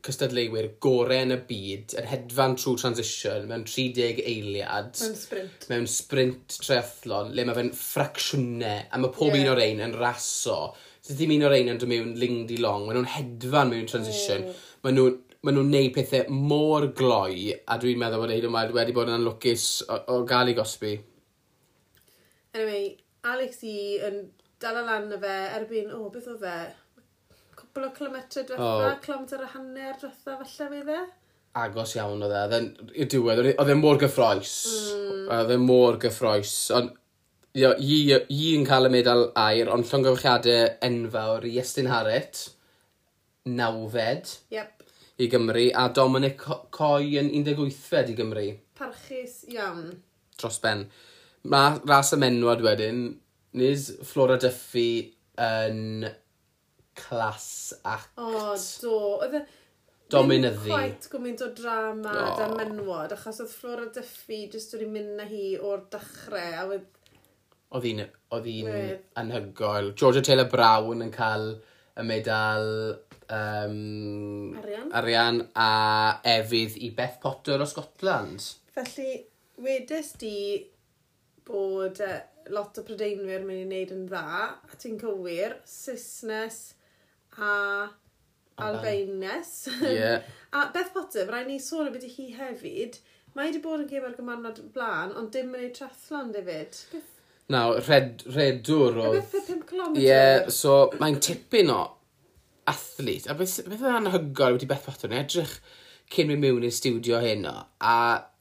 cystadleuwyr 0.06 0.68
gorau 0.82 1.24
yn 1.26 1.34
y 1.34 1.38
byd, 1.48 1.94
yn 1.98 2.06
hedfan 2.08 2.54
trwy 2.58 2.78
transition, 2.80 3.48
mewn 3.50 3.64
30 3.66 4.22
eiliad. 4.22 4.92
Mewn 5.02 5.16
sprint. 5.18 5.66
Mewn 5.72 5.88
sprint 5.90 6.58
triathlon, 6.62 7.32
le 7.34 7.46
mae 7.48 7.58
fe'n 7.58 7.72
ffracsiynau, 7.76 8.84
a 8.86 9.00
mae 9.02 9.14
pob 9.14 9.32
yeah. 9.32 9.42
un 9.42 9.52
o'r 9.54 9.62
ein 9.64 9.82
yn 9.88 9.96
raso. 9.98 10.58
So 11.02 11.16
ddim 11.16 11.34
un 11.34 11.46
o'r 11.48 11.56
ein 11.58 11.72
yn 11.72 11.80
dod 11.82 11.90
mewn 11.90 12.14
lingdi 12.20 12.60
long, 12.62 12.86
maen 12.86 13.00
nhw'n 13.00 13.12
hedfan 13.16 13.74
mewn 13.74 13.90
transition. 13.90 14.46
Mm. 14.46 14.64
Maen 14.86 14.98
nhw'n 15.00 15.18
maen 15.46 15.54
nhw'n 15.54 15.70
neud 15.70 15.92
pethau 15.94 16.34
mor 16.34 16.88
gloi, 16.98 17.52
a 17.54 17.78
dwi'n 17.78 18.00
meddwl 18.00 18.24
bod 18.24 18.34
Eidan 18.34 18.54
Wild 18.54 18.74
wedi 18.74 18.94
bod 18.96 19.10
yn 19.10 19.18
anlwcus 19.20 19.68
o, 19.86 20.00
o 20.14 20.22
gael 20.28 20.50
ei 20.50 20.58
gosbi. 20.58 20.96
Anyway, 22.56 22.90
Alex 23.28 23.62
i 23.66 23.78
yn 24.08 24.24
dal 24.62 24.80
lan 24.82 25.12
y 25.14 25.20
fe 25.22 25.36
erbyn, 25.60 25.92
o, 25.94 26.04
oh, 26.06 26.12
beth 26.14 26.30
o 26.32 26.34
fe? 26.40 26.58
cwpl 27.78 27.86
o 27.86 27.94
kilometr 27.94 28.44
diwetha, 28.46 28.92
oh. 28.92 29.00
kilometr 29.04 29.42
a 29.42 29.48
hanner 29.54 29.96
diwetha 30.00 30.36
falle 30.42 30.68
fe 30.70 30.84
dde. 30.86 30.98
Agos 31.58 31.94
iawn 31.96 32.22
oedd 32.26 32.34
e. 32.34 32.42
Then, 32.52 32.68
i'r 32.94 33.10
diwedd, 33.12 33.42
oedd 33.54 33.72
e 33.72 33.76
mor 33.78 33.98
gyffroes. 34.00 34.54
Mm. 34.94 35.28
Oedd 35.36 35.52
e 35.54 35.58
mor 35.62 35.98
gyffroes. 36.02 36.54
Ond 36.76 36.94
i 37.58 38.40
yn 38.54 38.66
cael 38.68 38.86
y 38.86 38.92
medal 38.92 39.28
air, 39.38 39.70
ond 39.72 39.86
llongyfrchiadau 39.88 40.74
enfawr 40.88 41.46
i 41.48 41.56
Estyn 41.62 41.90
Harrett, 41.90 42.44
nawfed 43.48 44.34
yep. 44.54 44.84
i 45.18 45.30
Gymru, 45.32 45.68
a 45.74 45.88
Dominic 45.94 46.44
Coy 46.74 47.16
yn 47.18 47.32
18fed 47.32 48.12
i 48.12 48.18
Gymru. 48.18 48.48
Parchus 48.78 49.40
iawn. 49.50 49.96
Dros 50.38 50.60
ben. 50.62 50.86
Mae 51.48 51.80
ras 51.88 52.12
y 52.14 52.20
menwad 52.20 52.62
wedyn, 52.62 53.04
nes 53.58 53.90
Flora 54.06 54.36
Duffy 54.38 54.90
yn 55.38 56.10
clas 56.98 57.48
act. 57.82 58.12
O, 58.20 58.52
do. 58.82 58.98
Oedd 59.22 59.40
e... 59.40 59.46
Dominyddi. 60.08 60.62
Ddim 60.62 60.72
quite 60.72 61.10
gwmynt 61.12 61.42
o 61.44 61.50
drama 61.56 62.12
oh. 62.16 62.36
da 62.38 62.46
menwod, 62.56 63.12
achos 63.12 63.42
oedd 63.44 63.50
Flora 63.52 63.88
Duffy 63.92 64.46
jyst 64.48 64.72
wedi 64.76 64.88
mynd 64.88 65.18
na 65.18 65.26
hi 65.28 65.50
o'r 65.60 65.84
dechrau, 65.92 66.54
a 66.62 66.64
wedd... 66.70 66.86
Oedd 67.76 67.84
hi'n 67.84 68.00
oedd 68.32 68.48
hi'n 68.48 68.70
anhygoel. 69.20 69.92
Georgia 70.00 70.24
Taylor 70.24 70.48
Brown 70.48 71.04
yn 71.04 71.12
cael 71.12 71.50
y 71.98 72.06
medal 72.08 72.70
um, 73.28 74.56
arian. 74.62 74.88
arian 74.96 75.42
a 75.52 75.68
efydd 76.36 76.78
i 76.80 76.88
Beth 76.96 77.20
Potter 77.20 77.60
o 77.60 77.68
Scotland. 77.68 78.46
Felly, 78.72 79.18
wedys 79.60 80.14
di 80.20 80.38
bod 81.48 82.00
uh, 82.04 82.16
lot 82.54 82.80
o 82.80 82.84
prydeinwyr 82.86 83.44
mynd 83.44 83.60
i 83.60 83.68
wneud 83.68 83.94
yn 83.94 84.08
dda, 84.08 84.24
a 84.56 84.80
ti'n 84.80 84.96
cywir, 85.00 85.58
Saesnes, 85.68 86.62
a 87.38 87.88
Albaenes. 88.58 89.68
Yeah. 89.82 90.22
a 90.52 90.70
Beth 90.74 90.92
Potter, 90.94 91.26
rhaid 91.30 91.46
ni 91.50 91.58
sôn 91.62 91.88
y 91.88 91.94
byddu 91.94 92.10
hi 92.16 92.30
hefyd. 92.38 92.98
Mae 93.36 93.50
wedi 93.50 93.62
bod 93.62 93.84
yn 93.84 93.90
gym 93.90 94.06
ar 94.08 94.16
gymarnod 94.16 94.58
blaen, 94.74 95.14
ond 95.18 95.30
dim 95.34 95.54
yn 95.54 95.68
ei 95.68 95.72
trathlon, 95.74 96.32
David. 96.34 96.78
Beth... 96.92 97.14
Nawr, 97.52 97.78
red, 97.86 98.24
redwr 98.34 98.98
o... 98.98 99.12
Beth 99.14 99.36
5 99.46 99.66
km? 99.68 99.94
Ie, 99.96 100.08
yeah, 100.08 100.48
so 100.52 100.88
mae'n 101.00 101.20
tipyn 101.24 101.70
o 101.72 101.82
athlet. 102.68 103.28
A 103.30 103.36
beth, 103.38 103.60
beth 103.68 103.84
yn 103.84 104.00
anhygoel 104.00 104.58
wedi 104.58 104.68
Beth 104.70 104.88
Potter 104.88 105.12
yn 105.12 105.20
edrych 105.20 105.54
cyn 106.12 106.30
mynd 106.30 106.42
mewn 106.42 106.66
i'r 106.66 106.74
studio 106.74 107.20
hyn 107.22 107.46
o. 107.48 107.54
A 107.78 107.94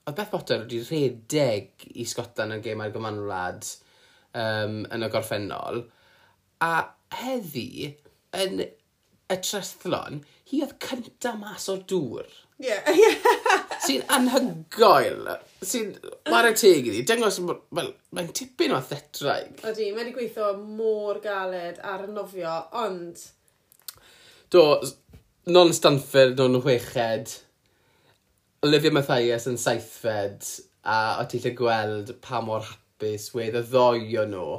oedd 0.07 0.17
Beth 0.17 0.33
Potter 0.33 0.63
wedi 0.63 0.81
redeg 0.87 1.87
i 1.93 2.07
Scotland 2.07 2.57
yn 2.57 2.65
gym 2.65 2.83
ar 2.83 2.93
gymarnod 2.95 3.69
um, 4.33 4.81
yn 4.95 5.05
y 5.05 5.11
gorffennol. 5.13 5.83
A 6.63 6.73
heddi, 7.21 7.93
yn 8.35 8.63
y 9.27 9.39
trethlon, 9.43 10.21
hi 10.49 10.61
oedd 10.63 10.77
cynta 10.83 11.33
mas 11.39 11.67
o'r 11.71 11.81
dŵr. 11.89 12.27
Ie. 12.57 12.73
Yeah. 12.73 13.17
sy'n 13.85 14.05
anhygoel. 14.13 15.27
Sy'n 15.61 15.91
mar 16.31 16.47
y 16.49 16.53
teg 16.57 16.87
i 16.89 16.93
ni. 16.93 17.03
mae'n 17.05 17.49
well, 17.75 17.91
mae'n 18.15 18.31
tipyn 18.35 18.75
o 18.75 18.79
thetraig. 18.81 19.59
Ydy, 19.61 19.91
mae 19.91 20.01
wedi 20.01 20.15
gweithio 20.15 20.53
mor 20.61 21.21
galed 21.23 21.81
ar 21.85 22.07
y 22.07 22.13
nofio, 22.13 22.55
ond... 22.81 23.21
Do, 24.53 24.63
non-Stanford 25.51 26.39
o'n 26.43 26.61
chweched, 26.63 27.35
Olivia 28.65 28.93
Mathias 28.95 29.45
yn 29.51 29.59
saithfed, 29.59 30.47
a 30.87 31.19
o 31.21 31.27
ti 31.29 31.41
lle 31.43 31.53
gweld 31.55 32.15
pa 32.23 32.39
mor 32.41 32.63
hapus 32.65 33.29
wedd 33.35 33.59
y 33.59 33.63
ddoi 33.67 34.17
o 34.17 34.25
nhw 34.27 34.49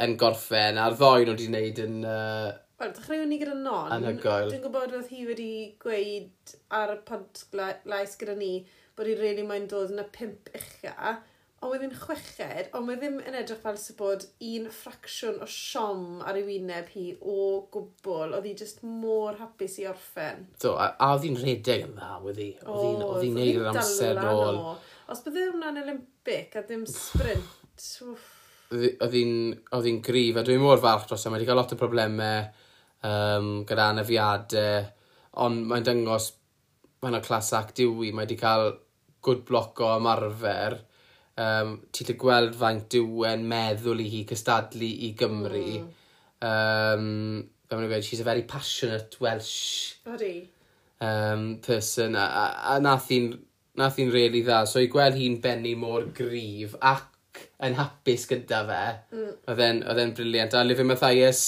yn 0.00 0.16
gorffen, 0.18 0.78
a'r 0.80 0.96
ddoi 0.96 1.26
nhw 1.26 1.34
wedi 1.34 1.48
wneud 1.50 1.82
yn 1.84 1.96
uh, 2.06 2.52
Wel, 2.80 2.94
dechreuwn 2.96 3.28
ni 3.28 3.36
gyda 3.36 3.54
non. 3.60 3.90
Anhygoel. 3.92 4.48
Dwi'n 4.48 4.62
gwybod 4.64 4.94
oedd 4.96 5.10
hi 5.12 5.26
wedi 5.28 5.48
gweud 5.82 6.52
ar 6.72 6.94
y 6.94 7.00
podlais 7.04 8.14
gyda 8.16 8.32
ni 8.38 8.54
bod 8.96 9.10
hi'n 9.10 9.18
really 9.20 9.42
moyn 9.44 9.66
dod 9.68 9.92
yn 9.92 10.00
y 10.00 10.04
pimp 10.14 10.48
ucha, 10.56 11.18
ond 11.60 11.74
wedi'n 11.74 11.92
chweched, 11.92 12.70
ond 12.72 12.88
mae 12.88 12.96
ddim 12.96 13.18
yn 13.20 13.36
edrych 13.36 13.60
fel 13.60 13.76
sy'n 13.82 13.98
bod 13.98 14.24
un 14.48 14.70
ffracsiwn 14.72 15.42
o 15.44 15.48
siom 15.52 16.22
ar 16.24 16.38
ei 16.40 16.46
wyneb 16.46 16.88
hi 16.94 17.04
o 17.20 17.34
gwbl. 17.76 18.32
Oedd 18.38 18.48
hi 18.48 18.54
just 18.62 18.80
mor 18.86 19.36
hapus 19.42 19.76
i 19.82 19.84
orffen. 19.90 20.48
Do, 20.64 20.72
a, 20.80 20.88
a 20.96 21.10
oedd 21.18 21.28
hi'n 21.28 21.36
rhedeg 21.42 21.84
yn 21.84 21.94
dda, 21.98 22.10
oedd 22.24 22.40
hi. 22.40 22.48
Oedd 22.64 23.26
hi'n 23.26 23.38
neud 23.42 23.60
yr 23.60 23.70
amser 23.74 24.22
ôl. 24.24 24.62
Os 25.12 25.20
bydde 25.26 25.50
hwnna'n 25.50 25.82
Olympic 25.84 26.56
a 26.56 26.64
ddim 26.64 26.88
sprint, 26.88 27.84
wff. 28.08 28.32
Oedd 28.72 29.20
hi'n 29.20 30.02
grif, 30.06 30.40
a 30.40 30.48
dwi'n 30.48 30.64
mor 30.64 30.80
falch 30.80 31.10
dros 31.12 31.28
e, 31.28 31.28
mae 31.28 31.42
wedi 31.42 31.52
cael 31.52 31.60
lot 31.60 31.76
o 31.76 31.80
problemau 31.84 32.59
um, 33.06 33.50
gyda 33.68 33.88
anafiadau, 33.94 34.86
ond 35.44 35.66
mae'n 35.70 35.86
dyngos 35.86 36.30
mae'n 37.00 37.16
o 37.16 37.22
clas 37.24 37.52
act 37.56 37.78
diwy, 37.80 38.12
mae 38.12 38.26
wedi 38.26 38.38
cael 38.40 38.74
good 39.24 39.44
bloc 39.48 39.80
o 39.80 39.94
ymarfer. 39.96 40.78
Um, 41.40 41.76
ti 41.92 42.04
wedi 42.04 42.18
gweld 42.20 42.56
faint 42.60 42.96
yw 42.98 43.24
meddwl 43.48 44.02
i 44.04 44.08
hi 44.12 44.24
cystadlu 44.28 44.90
i 45.08 45.12
Gymru. 45.16 45.66
Mm. 45.80 45.90
Um, 46.50 47.06
fe 47.68 47.76
mae'n 47.76 47.92
gweud, 47.92 48.04
she's 48.04 48.20
a 48.20 48.26
very 48.26 48.42
passionate 48.48 49.16
Welsh 49.20 50.00
Odi. 50.10 50.50
Um, 51.00 51.60
person. 51.64 52.16
A, 52.16 52.26
a, 52.26 52.74
a 52.74 52.80
nath 52.84 53.08
hi'n 53.08 53.32
nath 53.80 53.96
hi'n 53.96 54.12
really 54.12 54.42
dda. 54.44 54.66
So 54.68 54.82
i 54.82 54.90
gweld 54.92 55.16
hi'n 55.16 55.38
benni 55.40 55.76
mor 55.78 56.10
gryf 56.16 56.76
ac 56.80 57.08
yn 57.64 57.76
hapus 57.78 58.26
gyda 58.28 58.60
fe, 58.68 58.82
mm. 59.14 59.30
oedd 59.54 60.02
e'n 60.02 60.12
briliant. 60.16 60.56
A 60.56 60.64
Livin 60.66 60.90
Mathias, 60.90 61.44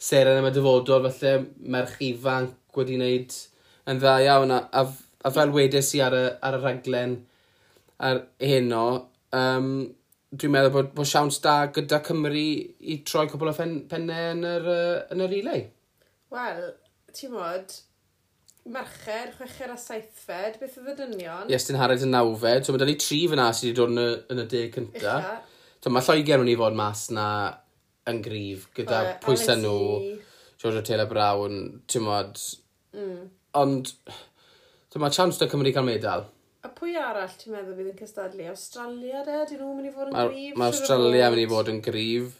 seren 0.00 0.40
yma 0.40 0.52
dyfodol, 0.54 1.08
felly 1.12 1.46
merch 1.74 1.98
ifanc 2.06 2.76
wedi 2.76 2.96
wneud 2.98 3.36
yn 3.90 4.00
dda 4.00 4.16
iawn. 4.26 4.54
A, 4.56 4.60
a, 4.80 4.86
a 5.24 5.32
fel 5.34 5.52
wedes 5.54 5.92
i 5.96 6.02
ar 6.04 6.16
y, 6.16 6.24
ar 6.46 6.56
y 6.56 6.62
raglen 6.62 7.18
ar 8.00 8.22
heno, 8.40 8.86
um, 9.36 9.68
dwi'n 10.30 10.54
meddwl 10.54 10.72
bod, 10.72 10.90
bod 10.96 11.08
siawns 11.10 11.40
da 11.44 11.56
gyda 11.74 12.00
Cymru 12.06 12.32
i 12.40 12.96
troi 13.04 13.26
cwbl 13.28 13.52
o 13.52 13.54
pen, 13.56 13.76
pennau 13.90 14.32
yn 14.36 14.46
yr, 14.48 14.68
uh, 14.72 14.96
yn 15.12 15.24
yr 15.26 15.32
relay. 15.34 15.64
Wel, 16.32 16.62
ti'n 17.16 17.34
modd, 17.34 17.74
mercher, 18.70 19.34
chwecher 19.36 19.74
a 19.74 19.78
saithfed, 19.80 20.60
beth 20.62 20.78
oedd 20.80 20.92
y 20.94 20.96
dynion? 21.02 21.50
Iestyn 21.52 21.80
Harrod 21.80 22.06
yn 22.06 22.14
nawfed, 22.14 22.64
so 22.64 22.72
mae 22.72 22.80
da 22.80 22.88
ni 22.88 22.96
tri 23.00 23.24
fyna 23.28 23.50
sydd 23.52 23.72
wedi 23.72 23.80
dod 23.82 23.92
yn 23.92 24.04
y, 24.04 24.10
yn 24.32 24.44
y 24.44 24.48
de 24.54 24.66
cynta. 24.76 25.00
Icha. 25.18 25.38
So 25.80 25.92
mae 25.92 26.04
Lloegr 26.04 26.44
i 26.44 26.56
fod 26.60 26.76
mas 26.76 27.06
na 27.16 27.26
yn 28.08 28.20
grif 28.24 28.66
gyda 28.76 29.00
uh, 29.04 29.14
pwysau 29.24 29.60
nhw, 29.60 30.18
George 30.60 30.82
Taylor 30.88 31.08
Brown, 31.10 31.60
ti'n 31.90 32.04
modd. 32.06 32.40
Mm. 32.96 33.30
Ond, 33.60 33.92
ti'n 34.92 35.04
modd, 35.04 35.16
chance 35.16 35.40
da 35.40 35.48
Cymru 35.50 35.72
cael 35.76 35.88
medal. 35.88 36.26
A 36.64 36.68
pwy 36.76 36.96
arall 37.00 37.36
ti'n 37.40 37.54
meddwl 37.54 37.76
bydd 37.78 37.92
yn 37.94 38.00
cystadlu? 38.00 38.46
Australia 38.52 39.22
de? 39.24 39.38
Dyn 39.48 39.62
nhw'n 39.62 39.78
mynd 39.78 39.88
i 39.88 39.94
fod 39.94 40.10
yn 40.10 40.16
ma, 40.16 40.26
gryf? 40.28 40.58
Mae 40.60 40.74
Australia 40.74 41.28
yn 41.28 41.36
mynd 41.36 41.44
i 41.44 41.50
fod 41.52 41.72
yn 41.72 41.80
grif. 41.86 42.34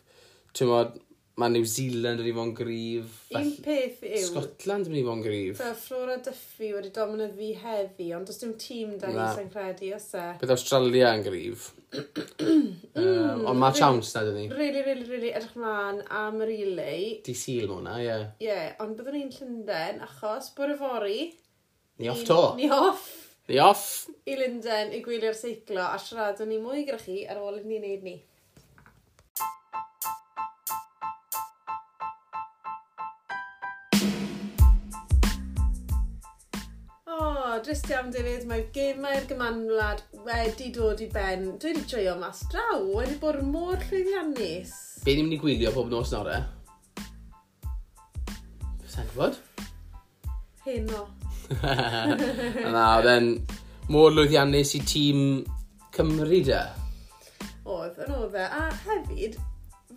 Ti'n 0.57 0.69
modd, 0.69 0.99
mae 1.39 1.53
New 1.55 1.67
Zealand 1.69 2.21
yn 2.21 2.29
ei 2.29 2.35
fo'n 2.37 2.53
grif. 2.57 3.19
Un 3.39 3.51
peth 3.65 4.03
yw... 4.05 4.23
Scotland 4.27 4.91
yn 4.91 4.97
ei 4.99 5.05
yn 5.09 5.23
grif. 5.25 5.61
Fe 5.61 5.71
Flora 5.79 6.17
Duffy 6.25 6.73
wedi 6.75 6.91
domynydd 6.95 7.37
fi 7.39 7.51
heddi, 7.63 8.09
ond 8.17 8.29
does 8.29 8.41
dim 8.43 8.57
tîm 8.61 8.97
da 9.01 9.13
ni 9.13 9.29
sy'n 9.37 9.53
credu, 9.53 9.93
os 9.97 10.09
e? 10.19 10.27
Bydd 10.43 10.55
Australia 10.57 11.13
yn 11.17 11.25
grif. 11.27 11.71
um, 11.91 12.03
mm. 13.03 13.47
ond 13.51 13.63
mae 13.63 13.77
chance 13.79 14.13
na, 14.15 14.25
dyn 14.27 14.37
ni. 14.39 14.49
Really, 14.53 14.85
really, 14.87 15.07
really 15.09 15.33
edrych 15.35 15.57
mlaen 15.59 16.03
am 16.23 16.43
yr 16.45 16.53
relay. 16.53 17.07
Di 17.27 17.37
sil 17.39 17.71
mwna, 17.71 17.97
ie. 18.03 18.09
Yeah. 18.09 18.27
Ie, 18.41 18.51
yeah, 18.51 18.69
ond 18.85 18.99
byddwn 18.99 19.19
ni'n 19.21 19.35
Llynden, 19.39 20.05
achos 20.09 20.53
bwyr 20.59 20.75
y 20.77 20.81
fori... 20.83 21.21
Ni 22.01 22.09
off 22.09 22.23
to. 22.25 22.43
Ni 22.57 22.71
off. 22.73 23.09
Ni 23.51 23.59
off. 23.61 23.87
I 24.31 24.37
Linden 24.39 24.93
i 24.95 25.01
gwylio'r 25.05 25.35
seiclo 25.37 25.83
a 25.83 25.99
siaradwn 26.01 26.49
ni 26.53 26.61
mwy 26.63 26.85
gyda 26.87 27.01
chi 27.03 27.25
ar 27.29 27.41
ôl 27.43 27.59
i 27.59 27.65
ni 27.65 27.81
wneud 27.81 28.05
ni. 28.07 28.15
drist 37.65 37.89
iawn 37.91 38.13
David, 38.15 38.47
mae 38.49 38.63
gemau'r 38.75 39.27
gymanwlad 39.31 40.03
wedi 40.27 40.71
dod 40.75 41.03
i 41.03 41.09
ben. 41.11 41.47
Dwi 41.61 41.75
wedi 41.75 41.91
joio 41.91 42.15
mas 42.21 42.45
draw, 42.53 42.85
wedi 42.95 43.17
bod 43.23 43.41
mor 43.47 43.81
llwyddiannus. 43.89 44.75
Be 45.05 45.17
ni'n 45.17 45.27
mynd 45.27 45.39
i 45.39 45.41
gwylio 45.43 45.73
pob 45.75 45.91
nos 45.93 46.13
nawr 46.15 46.31
e? 46.35 46.39
Sa'n 48.93 49.11
gwybod? 49.11 49.41
Heno. 50.67 51.05
Na, 52.75 52.85
oedd 53.01 53.11
e'n 53.17 53.31
mor 53.91 54.15
lwyddiannus 54.15 54.77
i 54.79 54.85
tîm 54.87 55.23
Cymru 55.97 56.43
da. 56.47 56.65
Oedd, 57.67 57.99
yn 58.07 58.19
oedd 58.21 58.39
e. 58.39 58.47
A 58.47 58.67
hefyd, 58.87 59.41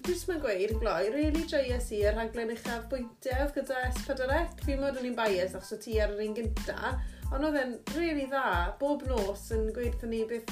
Dwi'n 0.03 0.23
mynd 0.27 0.41
gweud 0.43 0.71
yn 0.73 0.79
gloi, 0.81 1.03
really 1.13 1.43
joies 1.47 1.85
i 1.95 2.01
y 2.03 2.09
rhaglen 2.11 2.49
uchaf 2.51 2.89
bwyntiau 2.91 3.45
gyda 3.55 3.85
S4C. 3.87 4.39
Fi'n 4.65 4.81
modd 4.81 4.97
o'n 4.99 5.05
i'n 5.07 5.15
bias 5.15 5.53
achos 5.55 5.77
o 5.77 5.77
ti 5.79 5.93
ar 6.03 6.11
yr 6.11 6.25
un 6.25 6.33
gyntaf. 6.35 7.12
Ond 7.34 7.48
oedd 7.48 7.58
e'n 7.58 7.74
really 7.96 8.28
dda, 8.30 8.76
bob 8.78 9.02
nos 9.10 9.48
yn 9.56 9.72
gweud 9.74 9.96
wrthyn 9.96 10.12
ni 10.13 10.22
beth, 10.30 10.52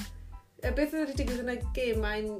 beth 0.62 0.94
oedd 0.96 1.04
wedi 1.04 1.14
digwydd 1.20 1.42
yn 1.44 1.52
y 1.52 1.58
gemau'n 1.76 2.30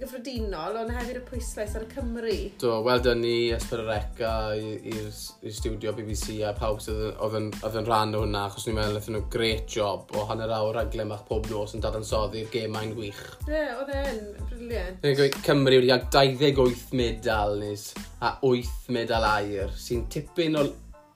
gyffredinol, 0.00 0.78
ond 0.80 0.90
hefyd 0.90 1.20
y 1.20 1.22
pwyslais 1.28 1.76
ar 1.78 1.84
y 1.84 1.90
Cymru. 1.92 2.32
Do, 2.58 2.72
wel 2.82 3.04
dyn 3.04 3.22
ni 3.22 3.34
Esper 3.54 3.84
Reca 3.86 4.32
i'r 4.58 5.06
studio 5.54 5.92
BBC 5.94 6.40
a 6.42 6.50
pawb 6.58 6.82
sydd 6.82 7.04
oedd 7.22 7.38
yn 7.38 7.86
rhan 7.86 8.16
o 8.18 8.24
hwnna, 8.24 8.42
achos 8.48 8.66
ni'n 8.66 8.80
meddwl 8.80 8.96
wnaethon 8.96 9.16
nhw 9.20 9.22
great 9.36 9.70
job 9.76 10.10
o 10.18 10.26
hanner 10.26 10.56
awr 10.58 10.80
raglen 10.80 11.14
bach 11.14 11.22
pob 11.30 11.46
nos 11.52 11.76
yn 11.78 11.86
dadansoddi'r 11.86 12.50
gemau'n 12.50 12.96
gwych. 12.98 13.22
Ie, 13.46 13.62
oedd 13.78 13.94
e'n 14.00 14.20
briliant. 14.50 14.98
Ni'n 15.06 15.18
gweud 15.22 15.40
Cymru 15.46 15.78
wedi 15.78 15.94
cael 15.94 16.34
28 16.42 16.98
medal 16.98 17.56
nes 17.62 17.86
a 18.18 18.34
8 18.42 18.90
medal 18.98 19.30
air, 19.30 19.70
sy'n 19.78 20.08
tipyn 20.10 20.58
o, 20.58 20.66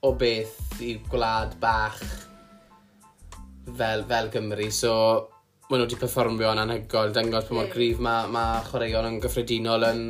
o 0.07 0.15
beth 0.15 0.79
i 0.79 0.95
gwlad 1.11 1.59
bach 1.59 2.28
fel, 3.77 4.05
fel 4.09 4.31
Gymru, 4.33 4.71
so 4.75 4.95
maen 5.69 5.83
nhw 5.83 5.87
wedi 5.87 6.01
performio'n 6.01 6.63
anhygoel, 6.63 7.13
dangos 7.13 7.49
pa 7.49 7.57
mor 7.59 7.71
grif 7.73 7.99
mae 8.05 8.29
ma 8.33 8.45
chwaraeon 8.69 9.09
yn 9.11 9.23
gyffredinol 9.25 9.87
yn... 9.91 10.03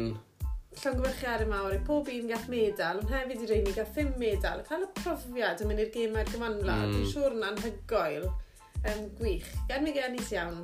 Llongfyrchiadau 0.78 1.48
mawr 1.50 1.74
i 1.74 1.78
pob 1.86 2.10
un 2.14 2.28
gath 2.30 2.46
medal, 2.52 3.00
ond 3.02 3.10
hefyd 3.10 3.42
i 3.42 3.48
reini 3.50 3.72
gath 3.74 3.90
ddim 3.96 4.12
medal. 4.22 4.62
Cael 4.68 4.84
y 4.86 4.90
profiad 5.00 5.64
yn 5.64 5.72
mynd 5.72 5.82
i'r 5.82 5.90
gemau'r 5.96 6.30
gymanlad, 6.30 6.84
mm. 6.84 6.92
dwi'n 6.92 7.02
hmm. 7.02 7.10
siŵr 7.14 7.34
yn 7.34 7.46
anhygoel 7.48 8.28
um, 8.28 9.02
gwych. 9.18 9.48
Gan 9.70 9.82
mi 9.82 9.94
genis 9.96 10.30
iawn. 10.36 10.60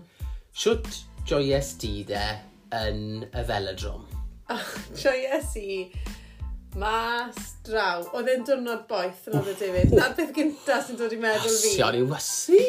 Siwt 0.55 1.01
joies 1.27 1.73
di 1.83 1.95
de 2.07 2.23
yn 2.79 3.25
y 3.27 3.45
velodrom? 3.51 4.07
Oh, 4.55 4.71
joies 5.03 5.57
i 5.59 5.69
Mas 6.75 7.55
draw. 7.67 8.03
Oedd 8.19 8.31
e'n 8.33 8.45
dwrnod 8.47 8.85
boeth 8.91 9.29
yn 9.31 9.39
oedd 9.39 9.53
y 9.53 9.57
David. 9.61 9.95
Na'r 9.95 10.15
peth 10.19 10.35
gynta 10.35 10.81
sy'n 10.83 10.99
dod 10.99 11.15
i 11.15 11.19
meddwl 11.23 11.59
fi. 11.63 11.75
Sion 11.77 11.99
i 11.99 12.03
wysu. 12.11 12.61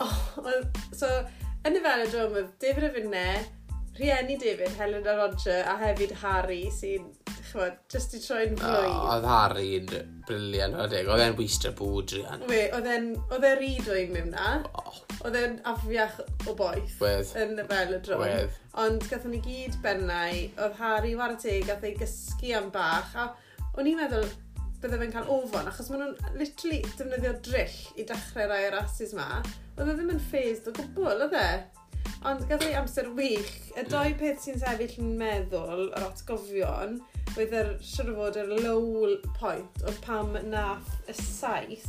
Oh, 0.00 0.20
oedd, 0.40 0.78
so, 0.96 1.08
yn 1.68 1.76
y 1.76 1.82
velodrom 1.84 2.38
oedd 2.40 2.54
David 2.62 2.86
a 2.88 2.92
finne, 2.94 3.24
rhieni 3.98 4.38
David, 4.40 4.72
Helen 4.78 5.04
a 5.04 5.16
Roger, 5.18 5.60
a 5.68 5.74
hefyd 5.82 6.14
Harry 6.22 6.62
sy'n, 6.72 7.10
chwod, 7.50 7.76
jyst 7.92 8.16
i 8.16 8.22
troi'n 8.24 8.56
flwydd. 8.56 8.88
Oh, 8.88 9.10
oedd 9.12 9.28
Harry'n 9.28 9.92
briliant 10.24 10.78
oedd 10.80 10.96
e'n 10.96 11.10
Oedd 11.12 11.24
e'n 11.26 11.36
wistr 11.36 11.76
bwyd 11.76 12.14
Rian. 12.16 12.46
We, 12.48 12.62
oedd 12.76 12.88
e'n, 12.88 13.12
oedd 13.28 13.44
e'n 13.50 13.60
ridwyn 13.60 14.16
mewn 14.16 14.32
na. 14.38 14.54
Oh. 14.72 15.02
Oedd 15.26 15.36
e'n 15.36 15.58
afiach 15.68 16.16
o 16.48 16.56
boeth. 16.56 16.96
Wedd. 17.02 17.34
Yn 17.36 17.60
y 17.60 17.68
velodrom. 17.68 18.24
Wedd. 18.24 18.56
Ond 18.80 19.04
gathon 19.10 19.34
ni 19.36 19.42
gyd 19.44 19.76
bennau, 19.84 20.42
oedd 20.56 20.80
Harry 20.80 21.12
war 21.18 21.36
y 21.36 21.38
teg, 21.42 21.68
gath 21.68 21.84
ei 21.84 21.92
gysgu 22.00 22.56
am 22.56 22.72
bach. 22.72 23.12
A 23.20 23.28
o'n 23.78 23.90
i'n 23.90 24.00
meddwl 24.00 24.30
bydde 24.80 24.98
fe'n 25.02 25.12
cael 25.12 25.28
ofon, 25.34 25.68
achos 25.68 25.90
maen 25.92 26.06
nhw'n 26.06 26.38
literally 26.40 26.80
defnyddio 26.86 27.34
drill 27.44 27.76
i 28.00 28.06
dechrau 28.08 28.48
rai 28.48 28.62
o'r 28.70 28.78
asus 28.80 29.12
ma. 29.16 29.28
Oedd 29.76 29.92
e 29.92 29.96
ddim 29.98 30.14
yn 30.14 30.24
ffazed 30.30 30.70
o 30.70 30.74
gwbl, 30.78 31.26
oedd 31.26 31.36
e? 31.36 31.50
Ond 32.28 32.44
gael 32.48 32.64
ei 32.66 32.76
amser 32.76 33.08
wych, 33.16 33.52
y 33.76 33.84
doi 33.88 34.10
mm. 34.10 34.18
peth 34.20 34.42
sy'n 34.44 34.60
sefyll 34.60 34.96
yn 35.00 35.14
meddwl 35.20 35.86
yr 35.88 36.06
atgofion, 36.06 36.98
oedd 37.36 37.54
yr 37.56 37.70
siwr 37.84 38.10
o 38.12 38.16
fod 38.18 38.38
yr 38.40 38.52
low 38.64 39.14
point 39.38 39.84
o 39.84 39.94
pam 40.04 40.36
nath 40.48 40.90
y 41.08 41.16
saith. 41.16 41.88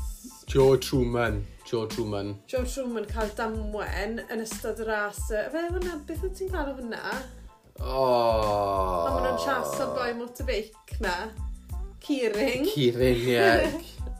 Joe 0.51 0.77
Truman. 0.79 1.41
Joe 1.67 1.87
Truman. 1.91 2.33
Joe 2.51 2.63
Truman 2.67 3.07
cael 3.11 3.31
damwen 3.37 4.19
yn 4.27 4.43
ystod 4.43 4.79
y 4.83 4.87
ras. 4.87 5.29
Fe, 5.31 5.67
hwnna, 5.69 5.95
beth 6.07 6.25
wyt 6.27 6.35
ti'n 6.39 6.51
cael 6.51 6.73
o 6.73 6.75
hwnna? 6.79 7.15
Oh. 7.79 9.07
Ond 9.07 9.15
maen 9.15 9.29
nhw'n 9.29 9.39
chas 9.45 9.79
o 9.79 9.87
boi 9.95 10.11
motorbike 10.19 10.99
na. 11.03 11.15
Keyring. 12.01 12.67
Curing, 12.73 13.25
ie. 13.29 13.47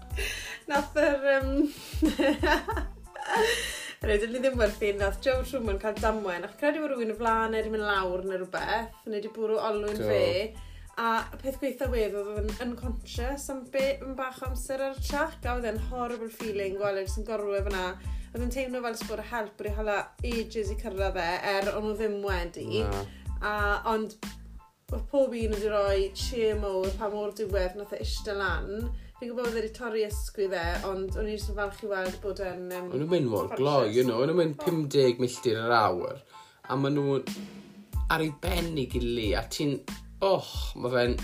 Nath 0.69 0.97
yr... 1.01 1.29
Um... 1.39 1.51
Rhaid, 4.01 4.23
ni 4.33 4.39
ddim 4.41 4.57
werthu, 4.57 4.87
nath 4.97 5.19
Joe 5.21 5.43
Truman 5.45 5.77
cael 5.81 5.97
damwen, 6.01 6.45
ac 6.47 6.55
credu 6.57 6.79
bod 6.81 6.95
rhywun 6.95 7.13
y 7.13 7.15
flaen 7.19 7.51
neu 7.53 7.59
wedi 7.59 7.73
mynd 7.75 7.85
lawr 7.85 8.23
neu 8.25 8.39
rhywbeth, 8.39 8.95
neu 9.05 9.13
wedi 9.19 9.29
bwrw 9.35 9.59
olwyn 9.61 9.99
Do. 9.99 10.07
fe, 10.09 10.23
a 10.97 11.09
peth 11.43 11.59
gweitha 11.61 11.85
wedd 11.91 12.17
oedd 12.17 12.39
yn 12.41 12.49
unconscious 12.65 13.45
am 13.53 13.59
be, 13.75 13.83
yn 14.01 14.15
bach 14.17 14.41
amser 14.47 14.81
ar 14.87 14.97
y 14.97 15.05
trac, 15.05 15.37
a 15.45 15.53
oedd 15.53 15.69
e'n 15.69 15.77
horrible 15.91 16.31
feeling, 16.33 16.79
gweld 16.81 16.97
e 16.97 17.05
e'n 17.05 17.13
sy'n 17.13 17.29
gorwe 17.29 17.61
fyna, 17.67 17.85
oedd 18.31 18.47
yn 18.47 18.55
teimlo 18.57 18.81
fel 18.87 18.97
sbwr 19.03 19.21
help 19.35 19.53
bod 19.61 19.69
i 19.69 19.75
hala 19.77 19.99
ages 20.31 20.73
i 20.73 20.79
cyrraedd 20.81 21.21
e, 21.21 21.29
er 21.53 21.69
ond 21.75 21.91
nhw 21.91 21.97
ddim 22.01 22.17
wedi, 22.25 22.81
Na. 22.81 23.05
a, 23.37 23.55
ond 23.93 24.17
oedd 24.91 25.05
pob 25.11 25.31
un 25.31 25.53
wedi 25.55 25.69
rhoi 25.71 26.09
cheer 26.17 26.57
mowr 26.59 26.89
pa 26.99 27.07
mor 27.11 27.31
diwedd 27.35 27.77
nath 27.79 27.93
e 27.95 28.01
eistedd 28.03 28.39
lan. 28.39 28.89
Fi'n 29.19 29.29
gwybod 29.29 29.45
bod 29.45 29.53
e 29.53 29.59
wedi 29.59 29.71
torri 29.75 30.03
ysgwy 30.03 30.49
dde, 30.51 30.63
ond 30.89 31.15
o'n 31.15 31.29
i'n 31.29 31.35
jyst 31.37 31.51
yn 31.53 31.57
falch 31.59 31.83
i 31.85 31.91
weld 31.91 32.17
bod 32.23 32.41
yn... 32.43 32.65
Um, 32.75 32.89
o'n 32.89 32.99
nhw'n 32.99 33.11
mynd 33.13 33.31
mor 33.31 33.51
gloi, 33.55 33.91
you 33.95 34.03
know, 34.03 34.19
o'n 34.19 34.31
nhw'n 34.31 34.39
mynd 34.41 34.65
50 34.65 35.21
milltir 35.21 35.59
yr 35.61 35.75
awr, 35.77 36.19
a 36.67 36.77
maen 36.79 36.97
nhw'n 36.97 37.37
ar 38.11 38.25
ei 38.25 38.33
ben 38.43 38.73
i 38.81 38.87
gili, 38.91 39.29
a 39.37 39.45
ti'n... 39.47 39.77
Och, 40.27 40.49
mae 40.81 40.95
fe'n... 40.95 41.15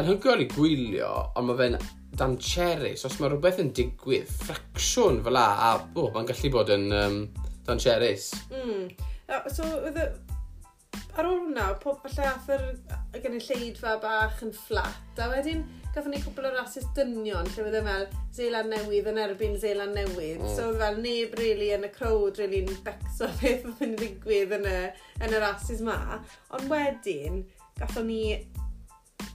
Anhygoel 0.00 0.44
i 0.44 0.48
gwylio, 0.52 1.12
ond 1.36 1.48
mae 1.48 1.60
fe'n 1.62 1.78
dan 1.78 2.36
dancherus, 2.36 3.06
os 3.08 3.16
mae 3.20 3.32
rhywbeth 3.32 3.62
yn 3.62 3.72
digwydd, 3.76 4.28
ffracsiwn 4.42 5.22
fel 5.24 5.36
la, 5.36 5.46
a 5.70 5.72
oh, 5.96 6.10
mae'n 6.12 6.28
gallu 6.28 6.52
bod 6.52 6.74
yn 6.74 6.86
um, 6.92 7.18
dan 7.64 7.80
dancherus. 7.80 8.28
Mm. 8.52 8.92
So, 9.48 9.64
oedd 9.80 9.96
e 9.96 10.10
ar 11.16 11.28
ôl 11.28 11.38
hwnna, 11.42 11.68
pob 11.82 12.00
falle 12.02 12.26
ath 12.30 12.50
yr 12.54 12.66
gynulleidfa 13.22 13.98
bach 14.02 14.42
yn 14.44 14.52
fflat, 14.56 15.20
a 15.20 15.28
wedyn 15.32 15.64
gathon 15.92 16.14
ni 16.14 16.20
cwbl 16.22 16.46
o 16.48 16.52
rasis 16.54 16.86
dynion 16.96 17.48
lle 17.50 17.64
fydde 17.66 17.82
fel 17.84 18.06
Zeeland 18.32 18.72
Newydd 18.72 19.10
yn 19.10 19.20
erbyn 19.20 19.58
Zeeland 19.60 19.92
Newydd. 19.98 20.40
Mm. 20.40 20.54
So 20.56 20.70
fel 20.80 20.96
neb 21.04 21.34
really 21.36 21.68
yn 21.76 21.84
y 21.84 21.90
crowd 21.92 22.40
really 22.40 22.62
yn 22.64 22.78
becso 22.86 23.28
beth 23.42 23.66
oedd 23.68 23.82
yn 23.84 23.92
ddigwydd 24.00 24.56
yn 24.56 24.64
y, 24.70 24.78
yn 25.20 25.36
y 25.36 25.42
rasis 25.42 25.82
ma. 25.84 25.98
Ond 26.56 26.72
wedyn, 26.72 27.42
gathon 27.76 28.08
ni 28.08 28.22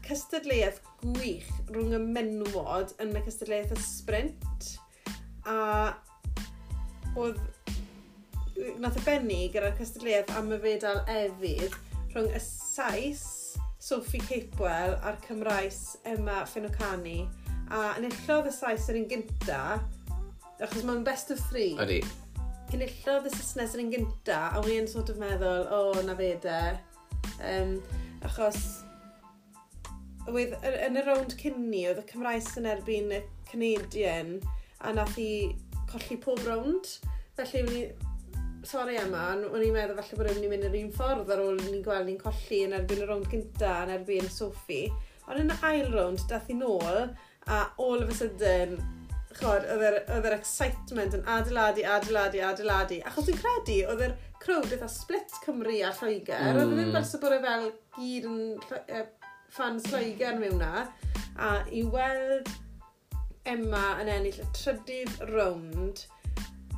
cystadleuaeth 0.07 0.81
gwych 1.03 1.51
rhwng 1.69 1.93
y 1.93 2.01
menwod 2.17 2.95
yn 3.03 3.13
y 3.13 3.23
cystadleuaeth 3.27 3.77
y 3.77 3.79
sprint. 3.83 4.71
A 5.45 5.59
oedd 7.17 7.37
nath 8.81 8.97
y 8.99 9.03
benni 9.05 9.41
gyda'r 9.53 9.75
cystadleuaeth 9.79 10.33
am 10.39 10.53
y 10.55 10.61
fedal 10.63 11.03
efydd 11.11 11.75
rhwng 12.13 12.31
y 12.33 12.41
Sais, 12.43 13.25
Sophie 13.81 14.23
Capewell 14.23 14.97
a'r 15.05 15.19
Cymraes 15.25 15.97
Emma 16.07 16.41
Fenocani 16.49 17.21
a 17.73 17.93
enillodd 17.97 18.49
y 18.49 18.55
Sais 18.55 18.87
yr 18.91 18.99
un 19.01 19.07
gynta 19.11 19.61
achos 20.63 20.83
mae'n 20.87 21.03
best 21.05 21.31
of 21.31 21.41
three. 21.49 21.75
Ydy. 21.77 22.01
Enillodd 22.73 23.29
y 23.29 23.31
Saesnes 23.31 23.75
yr 23.77 23.83
un 23.83 23.93
gynta 23.93 24.39
a 24.57 24.61
wy'n 24.65 24.89
sort 24.89 25.11
of 25.13 25.19
meddwl, 25.21 25.67
o, 25.69 25.81
oh, 25.93 26.01
na 26.07 26.15
fe 26.17 26.33
de. 26.43 26.59
Um, 27.37 27.77
achos 28.25 28.59
oedd 30.27 30.57
yn 30.73 30.99
y 30.99 31.03
rownd 31.05 31.37
cynni 31.39 31.85
oedd 31.87 32.01
y 32.01 32.07
Cymraes 32.09 32.49
yn 32.59 32.67
erbyn 32.67 33.13
y 33.15 33.21
Canadian 33.47 34.33
a 34.83 34.91
nath 34.95 35.15
i 35.21 35.53
colli 35.87 36.17
pob 36.23 36.41
rownd. 36.47 36.97
Felly, 37.37 37.63
sori 38.67 38.97
Emma, 38.99 39.29
o'n 39.47 39.63
i'n 39.63 39.73
meddwl 39.75 39.97
falle 40.01 40.19
bod 40.19 40.29
ni'n 40.35 40.51
mynd 40.51 40.67
yr 40.67 40.77
un 40.81 40.91
ffordd 40.95 41.31
ar 41.33 41.43
ôl 41.43 41.59
ni'n 41.61 41.83
gweld 41.85 42.09
ni'n 42.09 42.19
colli 42.21 42.61
yn 42.65 42.75
erbyn 42.77 43.03
y 43.05 43.07
rownd 43.07 43.29
gynta 43.31 43.73
yn 43.85 43.93
erbyn 43.95 44.29
Sophie. 44.33 44.91
Ond 45.27 45.41
yn 45.43 45.53
y 45.53 45.57
ail 45.69 45.89
rownd, 45.93 46.23
dath 46.29 46.51
i 46.51 46.55
nôl, 46.57 47.09
a 47.47 47.63
all 47.79 48.03
of 48.03 48.11
a 48.11 48.17
sudden, 48.17 48.77
chod, 49.37 49.67
oedd 49.71 50.27
yr 50.27 50.35
excitement 50.35 51.15
yn 51.15 51.25
adeiladu, 51.31 51.85
adeiladu, 51.95 52.41
adeiladu. 52.43 52.99
Achos 53.07 53.27
dwi'n 53.27 53.39
credu, 53.41 53.77
oedd 53.91 54.05
yr 54.07 54.15
crowd 54.43 54.71
eitha 54.71 54.89
split 54.91 55.39
Cymru 55.43 55.79
a 55.85 55.93
Lloegr, 55.99 56.35
e 56.35 56.53
mm. 56.53 56.61
oedd 56.61 56.75
ddim 56.75 56.93
fel 56.95 57.09
sy'n 57.11 57.23
bod 57.23 57.35
e 57.35 57.41
fel 57.47 57.67
gyd 57.97 58.29
yn 58.31 58.39
ffans 59.55 59.89
Lloegr 59.91 60.39
mewn 60.41 60.61
na. 60.63 60.87
A 61.37 61.51
i 61.71 61.83
weld 61.87 62.51
Emma 63.47 63.93
yn 64.01 64.11
ennill 64.11 64.41
y 64.43 64.47
trydydd 64.57 65.21
rownd, 65.31 66.03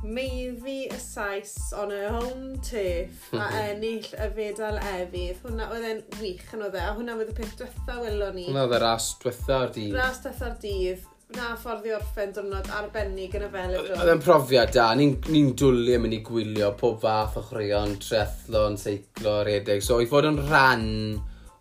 meiddi 0.02 0.86
y 0.88 0.98
Saes 1.00 1.72
on 1.76 1.90
her 1.92 2.08
home 2.14 2.58
turf 2.64 3.28
a 3.34 3.36
mhm. 3.36 3.56
ennill 3.60 4.10
y 4.16 4.28
fedal 4.36 4.80
efydd. 4.80 5.40
Hwna 5.44 5.70
oedd 5.74 5.86
e'n 5.90 6.02
wych 6.20 6.52
yn 6.56 6.66
oedd 6.66 6.76
e, 6.78 6.82
a 6.84 6.92
hwnna 6.96 7.16
oedd 7.18 7.32
y 7.32 7.36
peth 7.36 7.56
diwetha 7.58 7.96
welon 8.00 8.36
ni. 8.38 8.46
Hwna 8.48 8.66
oedd 8.66 8.76
y 8.78 8.82
ras 8.84 9.08
diwetha'r 9.22 9.72
dydd. 9.76 9.96
Ras 9.98 10.22
diwetha'r 10.24 10.54
dydd. 10.62 11.08
Na 11.36 11.52
ffordd 11.54 11.84
i 11.86 11.92
orffen 11.94 12.32
dwrnod 12.34 12.70
arbennig 12.74 13.36
yn 13.38 13.44
y 13.46 13.50
fel 13.52 13.74
velodrom. 13.76 14.00
Oedd 14.02 14.12
e'n 14.16 14.22
profiad 14.24 14.72
da, 14.74 14.88
ni'n 14.98 15.12
ni 15.30 15.44
dwlu 15.60 15.94
yn 15.94 16.02
mynd 16.02 16.16
i 16.16 16.22
gwylio 16.26 16.72
pob 16.80 16.96
fath 17.04 17.36
o 17.38 17.44
chreion, 17.46 17.94
triathlon, 18.02 18.78
seiclo, 18.80 19.36
redeg. 19.46 19.84
So 19.86 20.00
i 20.02 20.08
fod 20.10 20.26
yn 20.32 20.40
rhan 20.48 20.88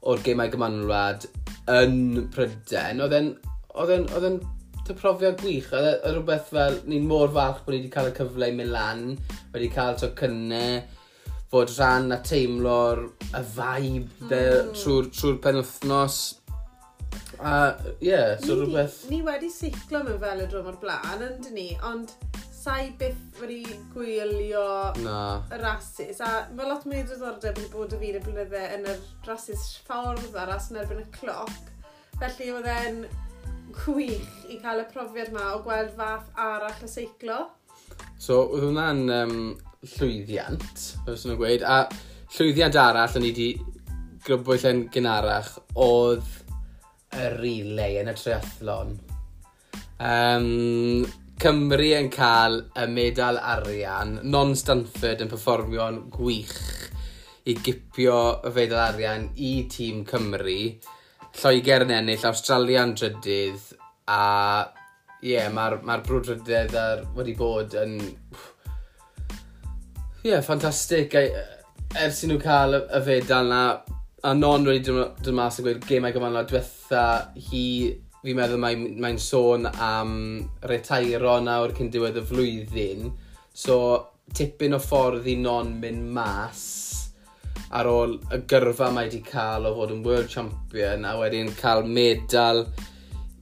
o'r 0.10 0.24
gemau 0.26 0.50
gymanwlad 0.50 1.28
yn 1.76 2.00
Pryden, 2.34 3.04
oedd 3.06 3.14
e'n 3.20 4.40
dy 4.90 4.98
profiad 4.98 5.38
gwych. 5.42 5.70
Oedd 5.76 5.90
e, 5.90 5.94
e 6.02 6.14
rhywbeth 6.16 6.50
fel, 6.54 6.80
ni'n 6.90 7.08
mor 7.10 7.30
falch 7.36 7.62
bod 7.66 7.76
ni 7.76 7.82
wedi 7.82 7.94
cael 7.94 8.10
y 8.10 8.16
cyfle 8.18 8.50
i 8.50 8.56
Milan, 8.58 9.06
wedi 9.54 9.70
cael 9.74 10.00
to 10.00 10.10
tocynau, 10.10 10.82
fod 11.50 11.72
rhan 11.76 12.14
a 12.14 12.20
teimlo'r 12.26 13.06
y 13.30 13.46
vibe 13.56 14.42
mm. 14.42 14.74
trwy'r 14.78 15.10
trwy 15.14 15.38
penwthnos. 15.46 16.20
A 17.40 17.54
ie, 18.02 18.10
yeah, 18.10 18.36
so 18.42 18.54
ni, 18.56 18.66
rhywbeth... 18.66 19.00
Ni 19.14 19.22
wedi 19.26 19.50
seiclo 19.54 20.04
mewn 20.06 20.20
fel 20.22 20.44
y 20.44 20.50
drwm 20.52 20.74
o'r 20.74 20.82
blaen, 20.82 21.24
yndyn 21.30 21.56
ni, 21.56 21.70
ond 21.88 22.12
sa'i 22.60 22.90
byth 23.00 23.40
wedi 23.40 23.62
gwylio 23.94 24.66
Na. 25.06 25.20
y 25.48 25.62
rasis. 25.62 26.20
A 26.26 26.50
mae 26.56 26.68
lot 26.68 26.86
mwy 26.90 27.06
o 27.06 27.08
diddordeb 27.08 27.56
wedi 27.56 27.72
bod 27.72 27.96
y 27.96 28.02
fi 28.02 28.12
y 28.18 28.22
blynydde 28.26 28.66
yn 28.76 28.90
y 28.92 29.00
rasis 29.30 29.70
ffordd 29.88 30.36
a 30.36 30.50
ras 30.50 30.70
yn 30.74 30.82
erbyn 30.82 31.06
y 31.06 31.08
cloc. 31.16 31.74
Felly 32.20 32.52
oedd 32.52 32.68
e'n 32.68 33.04
gwych 33.76 34.52
i 34.52 34.60
cael 34.62 34.84
y 34.84 34.88
profiad 34.92 35.32
yma 35.32 35.54
o 35.56 35.64
gweld 35.66 35.96
fath 35.98 36.30
arall 36.40 36.86
y 36.86 36.90
seiclo. 36.92 37.40
So, 38.20 38.42
oedd 38.44 38.66
hwnna'n 38.68 39.04
um, 39.16 39.36
llwyddiant, 39.96 40.86
oes 41.08 41.26
yna'n 41.26 41.40
gweud, 41.40 41.64
a 41.64 41.86
llwyddiant 42.36 42.80
arall 42.80 43.18
o'n 43.20 43.28
i 43.28 43.32
wedi 43.32 43.50
grybwyll 44.26 44.68
yn 44.70 44.84
gynarach 44.94 45.54
oedd 45.80 46.28
y 47.16 47.32
relay 47.38 47.98
yn 48.02 48.12
y 48.12 48.18
triathlon. 48.20 48.94
Um, 50.00 51.08
Cymru 51.40 51.94
yn 51.96 52.10
cael 52.12 52.58
y 52.76 52.86
medal 52.92 53.40
arian, 53.40 54.18
non-Stanford 54.28 55.24
yn 55.24 55.32
performio'n 55.32 56.02
gwych 56.12 56.58
i 57.48 57.56
gipio 57.64 58.20
y 58.44 58.52
fedal 58.54 58.82
arian 58.90 59.30
i 59.40 59.54
tîm 59.72 60.04
Cymru 60.10 60.58
Lloegr 61.38 61.86
yn 61.86 61.94
ennill, 61.94 62.26
Australian 62.28 62.96
drydydd, 62.98 63.76
a 64.10 64.22
ie, 65.22 65.36
yeah, 65.36 65.50
mae'r 65.54 65.80
ma 65.86 66.00
brwdrydedd 66.04 66.76
ar, 66.80 67.06
wedi 67.16 67.36
bod 67.38 67.76
yn... 67.80 67.98
Ie, 70.20 70.32
yeah, 70.32 70.42
ffantastig. 70.44 71.16
E, 71.16 71.44
ers 72.00 72.24
i 72.24 72.30
nhw 72.30 72.40
cael 72.42 72.78
y, 72.78 72.84
y 72.98 73.02
fedal 73.06 73.52
na, 73.52 73.64
a 74.24 74.34
non 74.36 74.68
wedi 74.68 74.90
dod 74.90 75.32
mas 75.36 75.60
yn 75.60 75.68
gweud 75.68 75.88
gemau 75.88 76.16
gyfanol 76.16 76.48
diwetha, 76.50 77.06
hi, 77.50 77.66
fi'n 78.24 78.40
meddwl 78.40 78.64
mae'n 78.64 78.86
mae 79.00 79.20
sôn 79.24 79.70
am 79.70 80.14
retairo 80.72 81.38
nawr 81.44 81.76
cyn 81.78 81.92
diwedd 81.94 82.20
y 82.20 82.28
flwyddyn. 82.32 83.10
So, 83.54 83.80
tipyn 84.36 84.76
o 84.78 84.82
ffordd 84.84 85.28
i 85.28 85.36
non 85.40 85.78
mynd 85.82 86.12
mas 86.16 86.89
ar 87.70 87.90
ôl 87.90 88.16
y 88.34 88.40
gyrfa 88.50 88.90
mae 88.94 89.10
wedi 89.10 89.22
cael 89.26 89.68
o 89.70 89.76
fod 89.78 89.94
yn 89.94 90.06
world 90.06 90.32
champion 90.32 91.06
a 91.06 91.14
wedyn 91.20 91.52
cael 91.60 91.86
medal 91.86 92.64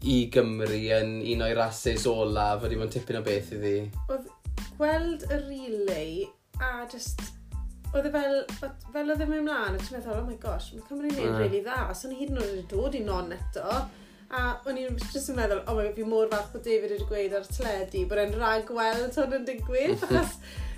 i 0.04 0.18
Gymru 0.34 0.82
yn 0.98 1.14
un 1.22 1.46
o'i 1.46 1.56
rases 1.58 2.06
olaf 2.12 2.66
wedi 2.66 2.80
bod 2.80 2.90
yn 2.90 2.94
tipyn 2.98 3.22
o 3.22 3.24
beth 3.26 3.54
iddi. 3.56 3.78
Oedd 4.12 4.28
gweld 4.78 5.26
y 5.32 5.40
relay 5.46 6.12
a 6.60 6.72
just 6.92 7.24
oedd 7.96 8.10
e 8.10 8.12
fel, 8.14 8.36
fel 8.94 9.14
oedd 9.14 9.24
e 9.24 9.30
mewn 9.30 9.48
mlaen, 9.48 9.78
a 9.78 9.80
ti'n 9.80 9.98
meddwl, 9.98 10.20
oh 10.20 10.28
my 10.28 10.36
gosh, 10.42 10.74
mae 10.76 10.84
Cymru'n 10.90 11.16
neud 11.16 11.24
yeah. 11.24 11.40
really 11.40 11.64
dda, 11.64 11.80
so 11.96 12.12
ni 12.12 12.20
hyd 12.20 12.34
yn 12.34 12.42
oed 12.42 12.52
wedi 12.52 12.68
dod 12.74 13.00
i 13.00 13.04
non 13.06 13.34
eto. 13.36 13.80
A 14.28 14.42
o'n 14.68 14.80
i'n 14.82 14.98
just 15.00 15.32
yn 15.32 15.38
meddwl, 15.40 15.64
oh 15.64 15.78
my 15.78 15.88
god, 15.88 15.96
fi 15.96 16.08
mor 16.08 16.28
falch 16.34 16.52
bod 16.54 16.66
David 16.68 16.94
wedi 16.94 17.08
gweud 17.10 17.36
ar 17.40 17.48
teledu 17.48 18.04
bod 18.12 18.24
e'n 18.26 18.36
rhag 18.36 18.68
gweld 18.68 19.20
hwn 19.22 19.38
yn 19.40 19.48
digwydd, 19.48 20.04
achos 20.10 20.36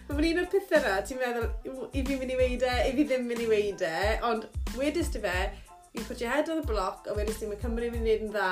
Mae'n 0.10 0.26
un 0.34 0.42
o'r 0.42 0.48
pethau 0.50 0.80
yna, 0.82 0.94
ti'n 1.06 1.20
meddwl, 1.22 1.50
i 1.94 2.02
fi'n 2.02 2.18
mynd 2.18 2.32
i 2.34 2.38
weid 2.40 2.64
e, 2.66 2.76
i 2.90 2.94
fi 2.98 3.04
ddim 3.06 3.28
mynd 3.30 3.44
i 3.44 3.48
weid 3.50 3.84
e, 3.86 4.16
ond 4.26 4.48
wedys 4.80 5.12
ti 5.14 5.22
fe, 5.22 5.34
you 5.94 6.02
put 6.08 6.22
your 6.24 6.32
head 6.34 6.50
on 6.50 6.62
the 6.62 6.66
block, 6.66 7.06
a 7.06 7.14
wedys 7.18 7.38
ti, 7.38 7.50
mae 7.50 7.60
Cymru 7.62 7.92
mynd 7.94 8.00
i 8.00 8.08
neud 8.08 8.24
yn 8.26 8.32
dda, 8.34 8.48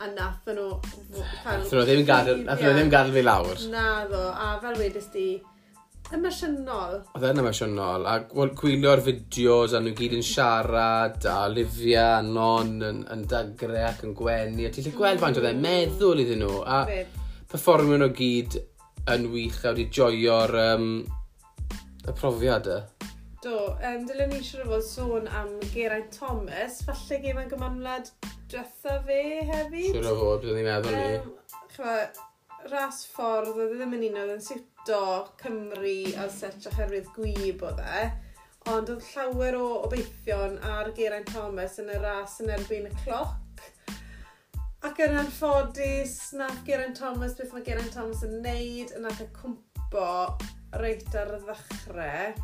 a 0.00 0.08
nath 0.14 0.48
nhw... 0.48 0.70
Nath 1.18 1.68
nhw 1.68 1.84
ddim 1.84 2.06
gadael, 2.08 2.40
nath 2.48 2.64
nhw 2.64 2.72
ddim 2.78 2.94
gadael 2.96 3.18
fi 3.18 3.26
lawr. 3.26 3.66
Na 3.74 3.84
ddo, 4.08 4.24
a 4.32 4.48
fel 4.64 4.80
wedys 4.80 5.12
ti, 5.12 5.28
emosiynol. 6.16 6.98
Oedd 7.12 7.30
e'n 7.34 7.44
emosiynol, 7.44 8.08
a 8.08 8.18
gwylio'r 8.64 9.04
fideos, 9.04 9.76
a 9.76 9.84
nhw 9.84 9.92
gyd 10.00 10.18
yn 10.22 10.24
siarad, 10.24 11.20
a 11.28 11.40
Olivia, 11.50 12.14
a 12.16 12.22
Non 12.24 12.78
yn, 12.80 13.04
yn 13.12 13.28
dagre 13.28 13.84
ac 13.92 14.06
yn 14.08 14.16
gwenu, 14.16 14.64
a 14.64 14.72
ti'n 14.72 14.88
lle 14.88 14.96
gweld 14.96 15.20
faint 15.20 15.42
oedd 15.42 15.52
e'n 15.52 15.64
meddwl 15.68 16.24
iddyn 16.24 16.46
nhw, 16.48 16.62
a 16.64 16.86
performio 17.52 18.00
nhw 18.00 18.14
gyd 18.16 18.64
yn 19.12 19.26
wych 19.32 19.64
a 19.64 19.74
wedi 19.74 19.84
joio'r 19.92 20.54
um, 20.62 20.84
y 22.08 22.12
profiad 22.16 22.68
e. 22.72 22.76
Do, 23.44 23.56
um, 23.76 24.06
dylen 24.08 24.30
ni 24.32 24.40
siarad 24.40 24.70
fod 24.70 24.86
sôn 24.86 25.28
am 25.28 25.50
Geraint 25.74 26.14
Thomas, 26.16 26.78
falle 26.86 27.18
gem 27.20 27.42
yn 27.42 27.50
gymanlad 27.50 28.08
dretha 28.48 28.96
fe 29.04 29.18
hefyd. 29.50 29.90
Siarad 29.90 30.22
fod, 30.22 30.46
dwi'n 30.46 30.64
meddwl 30.64 30.96
ni. 30.96 31.18
Um, 31.18 31.60
chyfa, 31.74 31.98
ras 32.72 33.02
ffordd 33.12 33.52
oedd 33.52 33.76
e 33.76 33.82
ddim 33.82 33.96
yn 33.98 34.08
un 34.08 34.20
oedd 34.22 34.34
yn 34.38 34.44
siwto 34.48 35.04
Cymru 35.42 35.96
a 36.24 36.30
set 36.32 36.70
oherwydd 36.72 37.12
gwyb 37.18 37.68
oedd 37.68 37.84
e. 37.84 38.08
Ond 38.72 38.88
oedd 38.94 39.08
llawer 39.12 39.60
o 39.60 39.66
obeithion 39.84 40.56
ar 40.64 40.94
Geraint 40.96 41.28
Thomas 41.34 41.76
yn 41.82 41.92
y 41.92 42.00
ras 42.00 42.40
yn 42.40 42.56
erbyn 42.56 42.88
y 42.88 42.96
cloc 43.04 43.36
Ac 44.84 44.98
yn 45.00 45.14
anffodus, 45.16 46.34
nath 46.36 46.58
Geraint 46.66 46.98
Thomas 46.98 47.32
beth 47.38 47.54
mae 47.56 47.64
Geraint 47.64 47.94
Thomas 47.94 48.20
yn 48.26 48.34
neud, 48.44 48.90
yn 48.92 49.06
nath 49.06 49.22
y 49.24 49.26
cwmpo 49.32 50.08
reit 50.82 51.16
ar 51.16 51.30
y 51.32 51.38
ddechrau. 51.46 52.34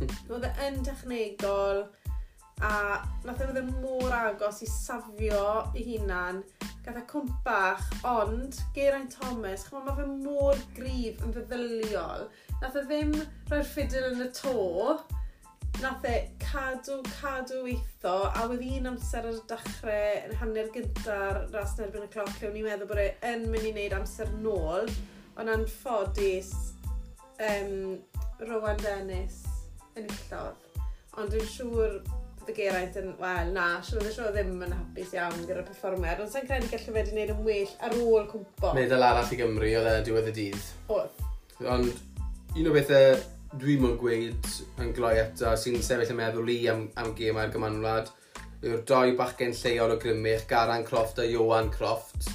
Oedd 0.32 0.46
e 0.48 0.52
yn 0.64 0.78
technegol, 0.86 1.82
a 2.64 2.72
nath 3.26 3.42
e 3.42 3.44
fydd 3.44 3.60
yn 3.60 3.68
môr 3.82 4.16
agos 4.22 4.62
i 4.64 4.70
safio 4.72 5.44
i 5.76 5.84
hunan. 5.90 6.40
Gath 6.86 7.02
e 7.02 7.04
cwmpach, 7.12 7.84
ond 8.08 8.62
Geraint 8.72 9.12
Thomas, 9.18 9.68
chymod 9.68 9.90
mae 9.90 10.00
fe 10.00 10.08
mor 10.14 10.64
grif 10.78 11.20
yn 11.26 11.36
feddyliol. 11.36 12.24
Nath 12.62 12.80
e 12.80 12.86
ddim 12.88 13.12
rhoi'r 13.50 13.68
ffidil 13.68 14.14
yn 14.14 14.24
y 14.24 14.30
to, 14.40 14.96
nath 15.80 16.04
e 16.04 16.16
cadw, 16.42 16.98
cadw 17.20 17.64
eitho, 17.70 18.14
a 18.28 18.44
wedd 18.50 18.62
un 18.66 18.90
amser 18.92 19.26
ar 19.26 19.38
y 19.38 19.42
dechrau 19.50 20.18
yn 20.28 20.34
hanner 20.42 20.68
gyda'r 20.74 21.40
ras 21.54 21.76
yn 21.78 21.86
erbyn 21.86 22.06
y 22.06 22.10
cloc 22.12 22.32
lle 22.36 22.50
o'n 22.50 22.58
i'n 22.60 22.68
meddwl 22.68 22.90
bod 22.90 23.00
e 23.02 23.08
yn 23.32 23.46
mynd 23.50 23.68
i 23.68 23.72
wneud 23.72 23.96
amser 23.96 24.30
nôl, 24.44 24.90
ond 25.40 25.54
anffodus 25.54 26.52
um, 27.48 27.96
Rowan 28.44 28.80
Dennis 28.84 29.42
yn 29.96 30.06
illodd. 30.10 30.68
Ond 31.18 31.32
dwi'n 31.32 31.48
siŵr 31.54 31.98
bod 32.42 32.52
y 32.52 32.56
Geraint 32.56 32.96
yn, 33.00 33.12
wel 33.20 33.52
na, 33.56 33.66
siŵr 33.86 34.02
oedd 34.02 34.06
ddim 34.06 34.16
siŵr 34.18 34.32
ddim 34.36 34.64
yn 34.68 34.76
hapus 34.76 35.12
iawn 35.16 35.44
gyda'r 35.48 35.66
perfformer, 35.66 36.22
ond 36.24 36.32
sa'n 36.32 36.48
credu 36.48 36.70
gallu 36.72 36.96
wedi 36.98 37.16
wneud 37.16 37.34
yn 37.34 37.44
well 37.48 37.76
ar 37.88 37.98
ôl 37.98 38.30
cwmpo. 38.30 38.72
Meddwl 38.76 39.08
arall 39.08 39.34
i 39.34 39.40
Gymru, 39.40 39.74
oedd 39.80 39.92
e 39.96 40.00
diwedd 40.08 40.32
y 40.32 40.40
dydd. 40.40 40.72
Oedd. 40.92 41.22
Ond 41.62 41.92
un 42.58 42.68
o 42.68 42.74
bethau 42.74 43.22
dwi'n 43.60 43.82
mwyn 43.82 43.96
gweud 44.00 44.50
yn 44.80 44.92
gloi 44.96 45.16
eto 45.20 45.50
sy'n 45.60 45.82
sefyll 45.84 46.14
yn 46.14 46.18
meddwl 46.18 46.50
i 46.52 46.58
am, 46.72 46.86
am 46.96 47.10
gêm 47.16 47.40
ar 47.40 47.50
gymanwlad 47.52 48.08
yw'r 48.64 48.84
doi 48.88 49.12
bachgen 49.18 49.52
lleol 49.58 49.92
o 49.92 49.98
Grymych, 50.00 50.46
Garan 50.48 50.86
Croft 50.86 51.18
a 51.18 51.26
Johan 51.26 51.68
Croft. 51.74 52.30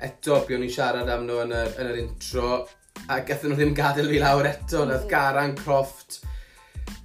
Eto, 0.00 0.36
buon 0.46 0.62
ni'n 0.62 0.72
siarad 0.72 1.08
am 1.10 1.24
nhw 1.26 1.40
yn 1.46 1.54
yr, 1.56 1.72
yn 1.80 1.90
yr 1.90 2.00
intro, 2.02 2.50
a 3.08 3.20
gathen 3.26 3.50
nhw 3.52 3.58
ddim 3.58 3.72
gadael 3.76 4.10
fi 4.12 4.20
lawr 4.22 4.50
eto, 4.52 4.84
mm. 4.84 4.92
nath 4.92 5.08
Garan 5.10 5.56
Croft 5.58 6.20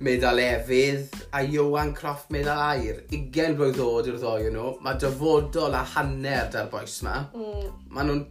medal 0.06 0.42
efydd 0.44 1.16
a 1.34 1.42
Johan 1.48 1.96
Croft 1.98 2.30
medal 2.36 2.62
air. 2.76 3.02
20 3.10 3.56
blwydd 3.58 3.82
oed 3.82 4.12
i'r 4.12 4.20
ddoi 4.20 4.52
nhw. 4.52 4.76
Mae 4.84 5.00
dyfodol 5.02 5.80
a 5.80 5.86
hanner 5.96 6.52
da'r 6.54 6.70
boes 6.74 7.00
yma. 7.02 7.22
Mm. 7.34 7.72
Maen 7.96 8.12
nhw'n 8.12 8.24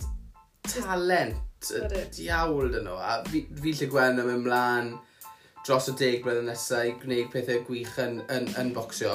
talent 0.69 1.43
diawl 2.15 2.73
dyn 2.73 2.89
nhw. 2.89 2.97
A 2.99 3.21
fi, 3.29 3.45
fi 3.61 3.75
lle 3.79 3.91
gwen 3.93 4.23
yn 4.23 4.33
ymlaen 4.37 4.95
dros 5.65 5.89
y 5.89 5.95
deg 6.01 6.25
blynedd 6.25 6.51
nesaf 6.51 6.91
i 6.91 6.97
gwneud 7.01 7.31
pethau 7.33 7.63
gwych 7.69 7.95
yn, 8.03 8.19
yn, 8.33 8.51
yn 8.61 8.73
bocsio. 8.77 9.15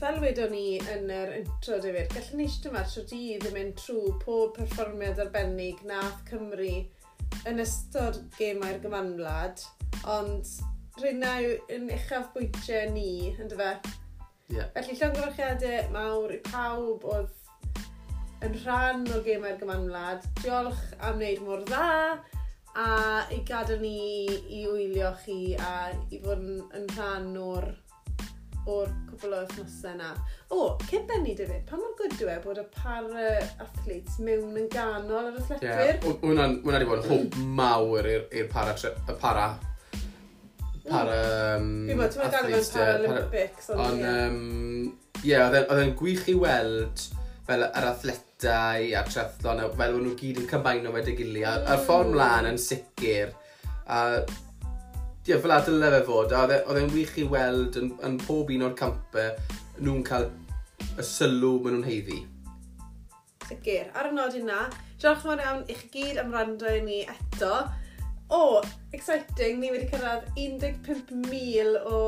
Fel 0.00 0.18
wedon 0.20 0.50
ni 0.52 0.76
yn 0.92 1.10
yr 1.12 1.34
intro, 1.38 1.78
David, 1.80 2.10
gallwn 2.12 2.40
ni 2.40 2.46
eisiau 2.48 2.72
yma 2.72 2.84
tro 2.88 3.04
dydd 3.08 3.46
yn 3.48 3.54
mynd 3.56 3.78
trwy 3.80 4.14
pob 4.20 4.56
perfformiad 4.58 5.20
arbennig 5.24 5.80
nath 5.88 6.18
Cymru 6.28 6.72
yn 7.48 7.62
ystod 7.64 8.18
gemau'r 8.36 8.80
gymanwlad, 8.82 9.64
ond 10.16 10.50
rhywna 11.00 11.36
yn 11.72 11.88
uchaf 11.96 12.28
bwytiau 12.34 12.92
ni, 12.92 13.32
ynddo 13.36 13.60
fe? 13.60 13.72
Yeah. 14.52 14.68
Felly 14.76 14.96
llongyfarchiadau 15.00 15.88
mawr 15.92 16.36
i 16.36 16.40
pawb 16.44 17.04
oedd 17.12 17.32
yn 18.44 18.56
rhan 18.64 19.06
o'r 19.14 19.24
gemau'r 19.24 19.60
gymanwlad. 19.60 20.26
Diolch 20.42 20.82
am 21.00 21.20
wneud 21.20 21.42
mor 21.46 21.64
dda 21.68 21.88
a 22.76 22.88
i 23.32 23.40
gadael 23.48 23.80
ni 23.80 24.28
i 24.28 24.66
wylio 24.68 25.14
chi 25.22 25.56
a 25.56 25.90
i 26.12 26.20
fod 26.20 26.42
yn, 26.42 26.62
yn 26.76 26.88
rhan 26.96 27.30
o'r 27.40 27.70
o'r 28.66 28.90
cwbl 29.06 29.36
o 29.36 29.44
wythnosau 29.44 29.92
yna. 29.94 30.10
O, 30.50 30.64
cyn 30.90 31.06
benni 31.06 31.36
dyfyd, 31.38 31.62
pa 31.68 31.78
mor 31.78 31.94
gwyd 31.98 32.18
e 32.18 32.36
bod 32.42 32.58
y 32.58 32.64
par 32.74 33.06
athletes 33.14 34.18
mewn 34.18 34.58
yn 34.58 34.66
ganol 34.72 35.30
yr 35.30 35.38
athletwyr? 35.38 35.94
Yeah, 36.02 36.18
hwnna 36.24 36.48
wedi 36.66 36.88
bod 36.90 37.04
yn 37.04 37.08
hwb 37.12 37.38
mawr 37.60 38.10
i'r 38.10 38.50
para, 38.50 38.74
y 38.74 39.16
para 39.22 39.46
para... 40.86 41.06
Um, 41.56 41.70
Fi'n 41.88 41.98
meddwl, 41.98 42.26
ti'n 42.30 42.50
meddwl 42.50 42.72
Paralympics. 42.74 43.70
Ond, 43.74 44.02
ie, 44.02 44.10
um, 44.26 45.22
yeah, 45.26 45.50
e, 45.50 45.62
oedd 45.64 45.82
e'n 45.82 45.94
gwych 45.98 46.26
i 46.30 46.36
weld 46.38 47.06
fel 47.46 47.66
yr 47.66 47.88
athletau 47.92 48.88
a 48.98 49.02
triathlon, 49.06 49.62
fel 49.62 49.78
maen 49.78 50.02
nhw 50.02 50.14
gyd 50.18 50.40
yn 50.42 50.48
cymaino 50.50 50.92
wedi 50.94 51.14
gili, 51.18 51.40
gilydd. 51.40 51.62
Mm. 51.62 51.70
A'r 51.72 51.84
ffordd 51.86 52.12
mlaen 52.14 52.50
yn 52.50 52.58
sicr. 52.60 53.34
A 53.86 54.00
ie, 55.26 55.38
fel 55.42 55.54
adyle 55.54 55.90
fe 55.94 56.00
fod, 56.06 56.34
a 56.34 56.42
oedd 56.56 56.80
e'n 56.80 56.92
wych 56.94 57.16
i 57.22 57.26
weld 57.30 57.78
yn, 57.80 57.92
yn 58.06 58.18
pob 58.22 58.50
un 58.54 58.66
o'r 58.66 58.74
campau 58.78 59.30
nhw'n 59.82 60.04
cael 60.06 60.28
y 60.96 61.06
sylw 61.06 61.56
maen 61.62 61.78
nhw'n 61.78 61.88
heiddi. 61.88 62.20
Sicr. 63.46 63.90
Ar 63.94 64.10
y 64.10 64.14
nod 64.16 64.36
yna, 64.38 64.66
diolch 64.98 65.22
yn 65.22 65.30
fawr 65.30 65.42
iawn 65.44 65.66
i 65.70 65.78
chi 65.78 65.90
gyd 65.94 66.22
am 66.22 66.34
rando 66.34 66.70
i 66.70 66.82
ni 66.82 67.02
eto. 67.06 67.52
O, 68.28 68.38
oh, 68.58 68.62
exciting, 68.90 69.60
ni 69.62 69.68
wedi 69.70 69.86
cyrraedd 69.86 70.24
15,000 70.34 71.76
o 71.86 72.00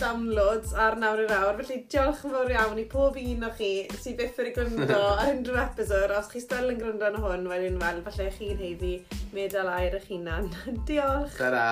downloads 0.00 0.72
ar 0.74 0.96
nawr 0.98 1.22
i'r 1.22 1.34
awr, 1.36 1.60
felly 1.60 1.84
diolch 1.92 2.24
yn 2.26 2.34
fawr 2.34 2.50
iawn 2.56 2.80
i 2.82 2.86
pob 2.90 3.20
un 3.22 3.46
o 3.46 3.52
chi 3.54 3.70
sydd 3.94 4.18
byth 4.18 4.42
wedi 4.42 4.56
gwrando 4.56 4.98
ar 5.12 5.30
unrhyw 5.36 5.62
episod. 5.62 6.16
Os 6.18 6.32
chi 6.32 6.42
stel 6.42 6.74
yn 6.74 6.82
gwrando 6.82 7.12
yn 7.12 7.22
hwn, 7.22 7.46
wedyn 7.54 7.78
fel, 7.84 8.02
falle 8.08 8.28
chi'n 8.40 8.58
heiddi 8.64 8.96
medal 9.36 9.70
air 9.76 9.94
eich 10.00 10.10
hunan. 10.10 10.50
diolch! 10.90 11.38
Ta-ra! 11.38 11.70